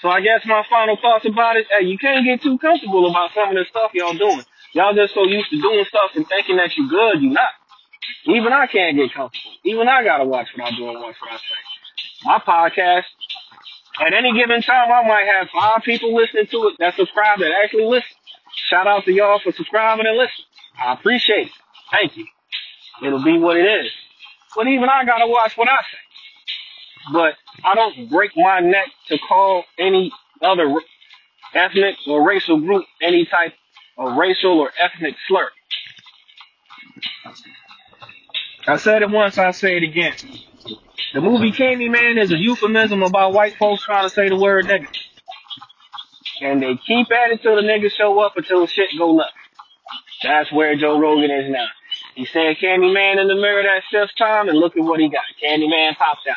So 0.00 0.08
I 0.08 0.20
guess 0.20 0.44
my 0.44 0.62
final 0.68 0.98
thoughts 1.00 1.24
about 1.24 1.56
it, 1.56 1.66
hey, 1.70 1.86
you 1.86 1.96
can't 1.96 2.26
get 2.26 2.42
too 2.42 2.58
comfortable 2.58 3.08
about 3.08 3.32
some 3.32 3.48
of 3.48 3.54
the 3.54 3.64
stuff 3.64 3.92
y'all 3.94 4.12
doing. 4.12 4.44
Y'all 4.74 4.92
just 4.92 5.14
so 5.14 5.24
used 5.24 5.48
to 5.50 5.60
doing 5.60 5.84
stuff 5.88 6.10
and 6.14 6.26
thinking 6.28 6.56
that 6.56 6.76
you're 6.76 6.88
good, 6.88 7.22
you're 7.22 7.32
not. 7.32 7.54
Even 8.26 8.52
I 8.52 8.66
can't 8.66 8.96
get 8.96 9.14
comfortable. 9.14 9.56
Even 9.64 9.88
I 9.88 10.02
gotta 10.04 10.24
watch 10.24 10.48
what 10.54 10.66
I 10.66 10.76
do 10.76 10.88
and 10.90 11.00
watch 11.00 11.16
what 11.20 11.32
I 11.32 11.36
say. 11.36 11.60
My 12.24 12.38
podcast, 12.38 13.08
at 14.04 14.12
any 14.12 14.34
given 14.34 14.60
time, 14.62 14.90
I 14.90 15.06
might 15.06 15.26
have 15.38 15.48
five 15.48 15.82
people 15.84 16.14
listening 16.14 16.48
to 16.50 16.68
it 16.68 16.76
that 16.80 16.96
subscribe 16.96 17.38
that 17.38 17.52
actually 17.62 17.84
listen. 17.86 18.16
Shout 18.68 18.86
out 18.86 19.04
to 19.04 19.12
y'all 19.12 19.40
for 19.42 19.52
subscribing 19.52 20.06
and 20.06 20.16
listening. 20.16 20.46
I 20.78 20.94
appreciate 20.94 21.46
it. 21.46 21.52
Thank 21.90 22.16
you. 22.16 22.26
It'll 23.02 23.22
be 23.22 23.38
what 23.38 23.56
it 23.56 23.64
is. 23.64 23.90
But 24.54 24.68
even 24.68 24.88
I 24.88 25.04
gotta 25.04 25.26
watch 25.26 25.56
what 25.56 25.68
I 25.68 25.78
say 25.78 25.98
but 27.12 27.34
I 27.64 27.74
don't 27.74 28.08
break 28.08 28.32
my 28.36 28.60
neck 28.60 28.88
to 29.08 29.18
call 29.18 29.64
any 29.78 30.12
other 30.42 30.74
ethnic 31.54 31.96
or 32.06 32.26
racial 32.26 32.60
group 32.60 32.84
any 33.02 33.26
type 33.26 33.52
of 33.98 34.16
racial 34.16 34.58
or 34.60 34.70
ethnic 34.78 35.14
slur. 35.28 35.50
I 38.66 38.76
said 38.78 39.02
it 39.02 39.10
once, 39.10 39.36
I'll 39.36 39.52
say 39.52 39.76
it 39.76 39.82
again. 39.82 40.14
The 41.12 41.20
movie 41.20 41.52
Candyman 41.52 42.20
is 42.20 42.32
a 42.32 42.36
euphemism 42.36 43.02
about 43.02 43.34
white 43.34 43.56
folks 43.56 43.84
trying 43.84 44.08
to 44.08 44.10
say 44.10 44.28
the 44.28 44.36
word 44.36 44.66
nigga. 44.66 44.88
And 46.40 46.62
they 46.62 46.74
keep 46.86 47.10
at 47.12 47.30
it 47.30 47.42
till 47.42 47.56
the 47.56 47.62
niggas 47.62 47.92
show 47.92 48.18
up 48.20 48.36
until 48.36 48.66
shit 48.66 48.88
go 48.98 49.12
left. 49.12 49.32
That's 50.22 50.50
where 50.50 50.74
Joe 50.76 50.98
Rogan 50.98 51.30
is 51.30 51.50
now. 51.50 51.66
He 52.14 52.26
said 52.26 52.56
Candyman 52.62 53.20
in 53.20 53.26
the 53.26 53.34
mirror 53.34 53.62
that 53.62 53.82
fifth 53.90 54.16
time 54.16 54.48
and 54.48 54.56
look 54.58 54.76
at 54.76 54.84
what 54.84 55.00
he 55.00 55.08
got. 55.08 55.24
Candyman 55.42 55.96
popped 55.96 56.26
out. 56.28 56.36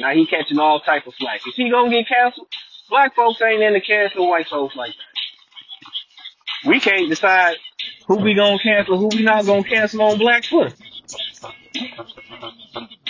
Now 0.00 0.12
he 0.12 0.26
catching 0.26 0.58
all 0.58 0.80
type 0.80 1.06
of 1.06 1.14
flack. 1.14 1.46
Is 1.46 1.54
he 1.54 1.70
gonna 1.70 1.90
get 1.90 2.08
canceled? 2.08 2.48
Black 2.88 3.14
folks 3.14 3.40
ain't 3.40 3.62
into 3.62 3.80
cancel 3.80 4.28
white 4.28 4.48
folks 4.48 4.74
like 4.74 4.90
that. 4.90 6.68
We 6.68 6.80
can't 6.80 7.08
decide 7.08 7.56
who 8.06 8.16
we 8.16 8.34
gonna 8.34 8.58
cancel, 8.62 8.98
who 8.98 9.08
we 9.08 9.22
not 9.22 9.46
gonna 9.46 9.64
cancel 9.64 10.02
on 10.02 10.18
Black 10.18 10.44
Twitter. 10.44 10.74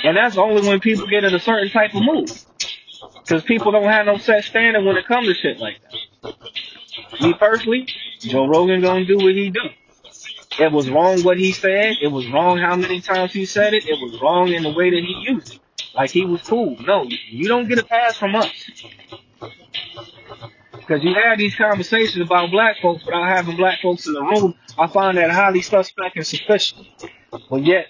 And 0.04 0.16
that's 0.16 0.36
only 0.36 0.66
when 0.66 0.80
people 0.80 1.06
get 1.06 1.24
in 1.24 1.34
a 1.34 1.40
certain 1.40 1.70
type 1.70 1.94
of 1.94 2.02
mood. 2.02 2.30
Cause 3.28 3.42
people 3.44 3.72
don't 3.72 3.88
have 3.88 4.06
no 4.06 4.18
set 4.18 4.44
standard 4.44 4.84
when 4.84 4.96
it 4.96 5.06
comes 5.06 5.28
to 5.28 5.34
shit 5.34 5.58
like 5.58 5.76
that. 6.22 6.34
Me 7.20 7.32
personally, 7.34 7.86
Joe 8.20 8.46
Rogan 8.46 8.80
gonna 8.80 9.04
do 9.04 9.16
what 9.16 9.34
he 9.34 9.50
do. 9.50 9.60
It 10.58 10.70
was 10.72 10.88
wrong 10.90 11.22
what 11.22 11.38
he 11.38 11.52
said. 11.52 11.96
It 12.00 12.08
was 12.08 12.28
wrong 12.30 12.58
how 12.58 12.76
many 12.76 13.00
times 13.00 13.32
he 13.32 13.46
said 13.46 13.74
it. 13.74 13.86
It 13.86 13.98
was 14.00 14.20
wrong 14.20 14.48
in 14.48 14.62
the 14.62 14.70
way 14.72 14.90
that 14.90 15.02
he 15.02 15.24
used 15.28 15.54
it. 15.54 15.60
Like 15.94 16.10
he 16.10 16.24
was 16.24 16.42
cool. 16.42 16.76
No, 16.80 17.04
you 17.28 17.48
don't 17.48 17.68
get 17.68 17.78
a 17.78 17.84
pass 17.84 18.16
from 18.16 18.34
us. 18.34 18.70
Because 20.72 21.04
you 21.04 21.14
have 21.14 21.38
these 21.38 21.54
conversations 21.54 22.24
about 22.24 22.50
black 22.50 22.76
folks 22.82 23.04
without 23.04 23.28
having 23.28 23.56
black 23.56 23.80
folks 23.82 24.06
in 24.06 24.14
the 24.14 24.22
room. 24.22 24.54
I 24.78 24.86
find 24.88 25.16
that 25.18 25.30
highly 25.30 25.62
suspect 25.62 26.16
and 26.16 26.26
suspicious. 26.26 26.80
But 27.50 27.64
yet, 27.64 27.86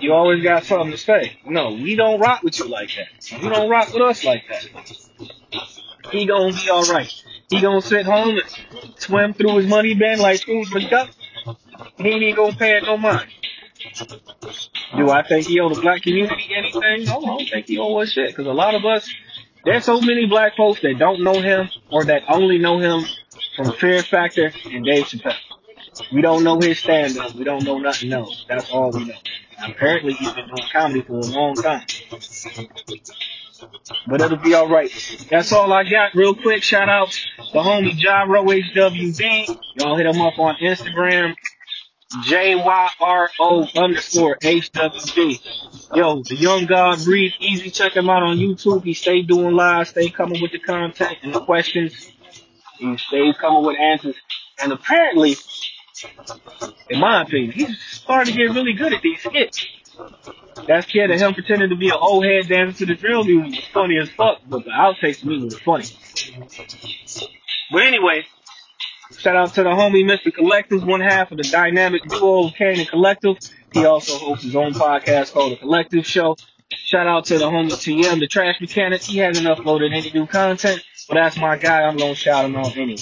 you 0.00 0.12
always 0.12 0.42
got 0.42 0.64
something 0.64 0.92
to 0.92 0.98
say. 0.98 1.38
No, 1.44 1.72
we 1.72 1.96
don't 1.96 2.20
rock 2.20 2.42
with 2.42 2.58
you 2.58 2.68
like 2.68 2.90
that. 2.96 3.42
You 3.42 3.48
don't 3.50 3.68
rock 3.68 3.92
with 3.92 4.02
us 4.02 4.24
like 4.24 4.44
that. 4.48 4.66
He 6.12 6.26
gonna 6.26 6.52
be 6.52 6.70
alright. 6.70 7.12
He 7.50 7.60
gonna 7.60 7.80
sit 7.80 8.04
home 8.04 8.38
and 8.38 8.94
swim 8.96 9.32
through 9.32 9.56
his 9.56 9.66
money 9.66 9.94
bin 9.94 10.18
like 10.18 10.40
Scrooge 10.40 10.68
McDuck. 10.70 11.08
He 11.96 12.08
ain't 12.08 12.36
gonna 12.36 12.54
pay 12.56 12.76
it 12.76 12.84
no 12.84 12.96
mind. 12.96 13.28
Do 14.96 15.10
I 15.10 15.22
think 15.26 15.46
he 15.46 15.60
owe 15.60 15.72
the 15.72 15.80
black 15.80 16.02
community 16.02 16.50
anything? 16.54 17.04
No, 17.04 17.18
I 17.18 17.26
don't 17.26 17.48
think 17.48 17.66
he 17.66 17.78
owe 17.78 17.96
us 17.98 18.10
shit. 18.10 18.30
Because 18.30 18.46
a 18.46 18.52
lot 18.52 18.74
of 18.74 18.84
us, 18.84 19.08
there's 19.64 19.84
so 19.84 20.00
many 20.00 20.26
black 20.26 20.56
folks 20.56 20.80
that 20.82 20.98
don't 20.98 21.22
know 21.22 21.40
him 21.40 21.68
or 21.90 22.04
that 22.04 22.22
only 22.28 22.58
know 22.58 22.78
him 22.78 23.04
from 23.56 23.72
Fear 23.72 24.02
Factor 24.02 24.52
and 24.66 24.84
Dave 24.84 25.04
Chappelle. 25.04 25.36
We 26.12 26.22
don't 26.22 26.44
know 26.44 26.60
his 26.60 26.78
stand-up. 26.78 27.34
We 27.34 27.44
don't 27.44 27.64
know 27.64 27.78
nothing 27.78 28.12
else. 28.12 28.44
That's 28.48 28.70
all 28.70 28.90
we 28.90 29.04
know. 29.04 29.14
Apparently 29.66 30.12
he's 30.12 30.32
been 30.32 30.46
doing 30.46 30.68
comedy 30.72 31.02
for 31.02 31.18
a 31.18 31.26
long 31.26 31.54
time. 31.56 31.82
But 34.06 34.20
it'll 34.20 34.36
be 34.38 34.54
alright. 34.54 34.90
That's 35.30 35.52
all 35.52 35.72
I 35.72 35.84
got. 35.84 36.14
Real 36.14 36.34
quick, 36.34 36.62
shout 36.62 36.88
out 36.88 37.10
to 37.10 37.58
homie 37.58 37.92
Jyro 37.98 38.44
HWD. 38.74 39.58
Y'all 39.76 39.96
hit 39.96 40.06
him 40.06 40.20
up 40.20 40.38
on 40.38 40.56
Instagram. 40.62 41.34
J-Y-R-O 42.24 43.68
underscore 43.76 44.38
H-W-D. 44.42 45.40
Yo, 45.94 46.22
the 46.22 46.36
young 46.36 46.64
God 46.64 47.04
breathe 47.04 47.32
easy. 47.38 47.70
Check 47.70 47.94
him 47.96 48.08
out 48.08 48.22
on 48.22 48.38
YouTube. 48.38 48.82
He 48.84 48.94
stay 48.94 49.20
doing 49.22 49.54
live, 49.54 49.88
stay 49.88 50.08
coming 50.08 50.40
with 50.40 50.52
the 50.52 50.58
content 50.58 51.18
and 51.22 51.34
the 51.34 51.40
questions. 51.40 52.10
He 52.78 52.96
stays 52.96 53.36
coming 53.38 53.64
with 53.64 53.76
answers. 53.78 54.16
And 54.62 54.72
apparently, 54.72 55.36
in 56.88 56.98
my 57.00 57.22
opinion, 57.22 57.52
he's 57.52 57.78
starting 57.78 58.32
to 58.32 58.38
get 58.38 58.54
really 58.54 58.72
good 58.72 58.94
at 58.94 59.02
these 59.02 59.20
skits. 59.20 59.66
That 60.66 60.86
kid 60.86 61.10
of 61.10 61.20
him 61.20 61.34
pretending 61.34 61.70
to 61.70 61.76
be 61.76 61.88
an 61.88 61.96
old 62.00 62.24
head 62.24 62.48
dancing 62.48 62.86
to 62.86 62.94
the 62.94 63.00
drill 63.00 63.24
music 63.24 63.60
was 63.60 63.68
funny 63.72 63.98
as 63.98 64.10
fuck, 64.10 64.38
but 64.46 64.64
the 64.64 64.70
outtakes 64.70 65.24
me 65.24 65.44
was 65.44 65.58
funny. 65.58 65.84
But 67.70 67.82
anyway, 67.82 68.24
Shout 69.16 69.36
out 69.36 69.54
to 69.54 69.62
the 69.62 69.70
homie 69.70 70.04
Mr. 70.04 70.32
Collective, 70.32 70.84
one 70.84 71.00
half 71.00 71.32
of 71.32 71.38
the 71.38 71.42
dynamic 71.42 72.02
duo 72.04 72.50
and 72.60 72.88
Collective. 72.88 73.36
He 73.72 73.84
also 73.86 74.18
hosts 74.18 74.44
his 74.44 74.54
own 74.54 74.74
podcast 74.74 75.32
called 75.32 75.52
The 75.52 75.56
Collective 75.56 76.06
Show. 76.06 76.36
Shout 76.70 77.06
out 77.06 77.24
to 77.26 77.38
the 77.38 77.46
homie 77.46 77.72
TM, 77.72 78.20
the 78.20 78.26
trash 78.26 78.60
mechanic. 78.60 79.02
He 79.02 79.18
hasn't 79.18 79.46
uploaded 79.46 79.94
any 79.94 80.10
new 80.12 80.26
content, 80.26 80.84
but 81.08 81.14
that's 81.14 81.38
my 81.38 81.56
guy. 81.56 81.82
I'm 81.82 81.96
gonna 81.96 82.14
shout 82.14 82.44
him 82.44 82.56
out 82.56 82.76
anyway. 82.76 83.00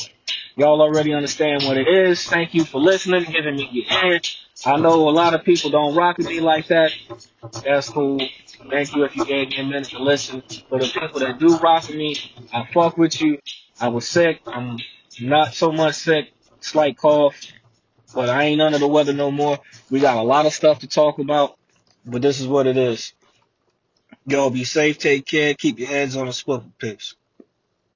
Y'all 0.58 0.80
already 0.80 1.12
understand 1.12 1.64
what 1.64 1.76
it 1.76 1.86
is. 1.86 2.24
Thank 2.24 2.54
you 2.54 2.64
for 2.64 2.80
listening, 2.80 3.24
giving 3.24 3.56
me 3.56 3.68
your 3.70 4.04
ear. 4.04 4.20
I 4.64 4.78
know 4.78 5.06
a 5.06 5.10
lot 5.10 5.34
of 5.34 5.44
people 5.44 5.68
don't 5.68 5.94
rock 5.94 6.16
with 6.16 6.28
me 6.28 6.40
like 6.40 6.68
that. 6.68 6.92
That's 7.62 7.90
cool. 7.90 8.26
Thank 8.70 8.96
you 8.96 9.04
if 9.04 9.14
you 9.14 9.26
gave 9.26 9.50
me 9.50 9.58
a 9.58 9.64
minute 9.64 9.90
to 9.90 9.98
listen. 9.98 10.42
For 10.70 10.78
the 10.78 10.86
people 10.86 11.20
that 11.20 11.38
do 11.38 11.58
rock 11.58 11.86
with 11.88 11.96
me, 11.96 12.16
I 12.54 12.66
fuck 12.72 12.96
with 12.96 13.20
you. 13.20 13.38
I 13.78 13.88
was 13.88 14.08
sick. 14.08 14.40
I'm 14.46 14.78
not 15.20 15.52
so 15.52 15.72
much 15.72 15.96
sick, 15.96 16.32
slight 16.60 16.96
cough, 16.96 17.38
but 18.14 18.30
I 18.30 18.44
ain't 18.44 18.62
under 18.62 18.78
the 18.78 18.88
weather 18.88 19.12
no 19.12 19.30
more. 19.30 19.58
We 19.90 20.00
got 20.00 20.16
a 20.16 20.22
lot 20.22 20.46
of 20.46 20.54
stuff 20.54 20.78
to 20.78 20.86
talk 20.86 21.18
about, 21.18 21.58
but 22.06 22.22
this 22.22 22.40
is 22.40 22.46
what 22.46 22.66
it 22.66 22.78
is. 22.78 23.12
Y'all 24.24 24.48
be 24.48 24.64
safe, 24.64 24.96
take 24.96 25.26
care, 25.26 25.52
keep 25.52 25.78
your 25.78 25.88
heads 25.88 26.16
on 26.16 26.28
a 26.28 26.32
swivel, 26.32 26.72
pips. 26.78 27.14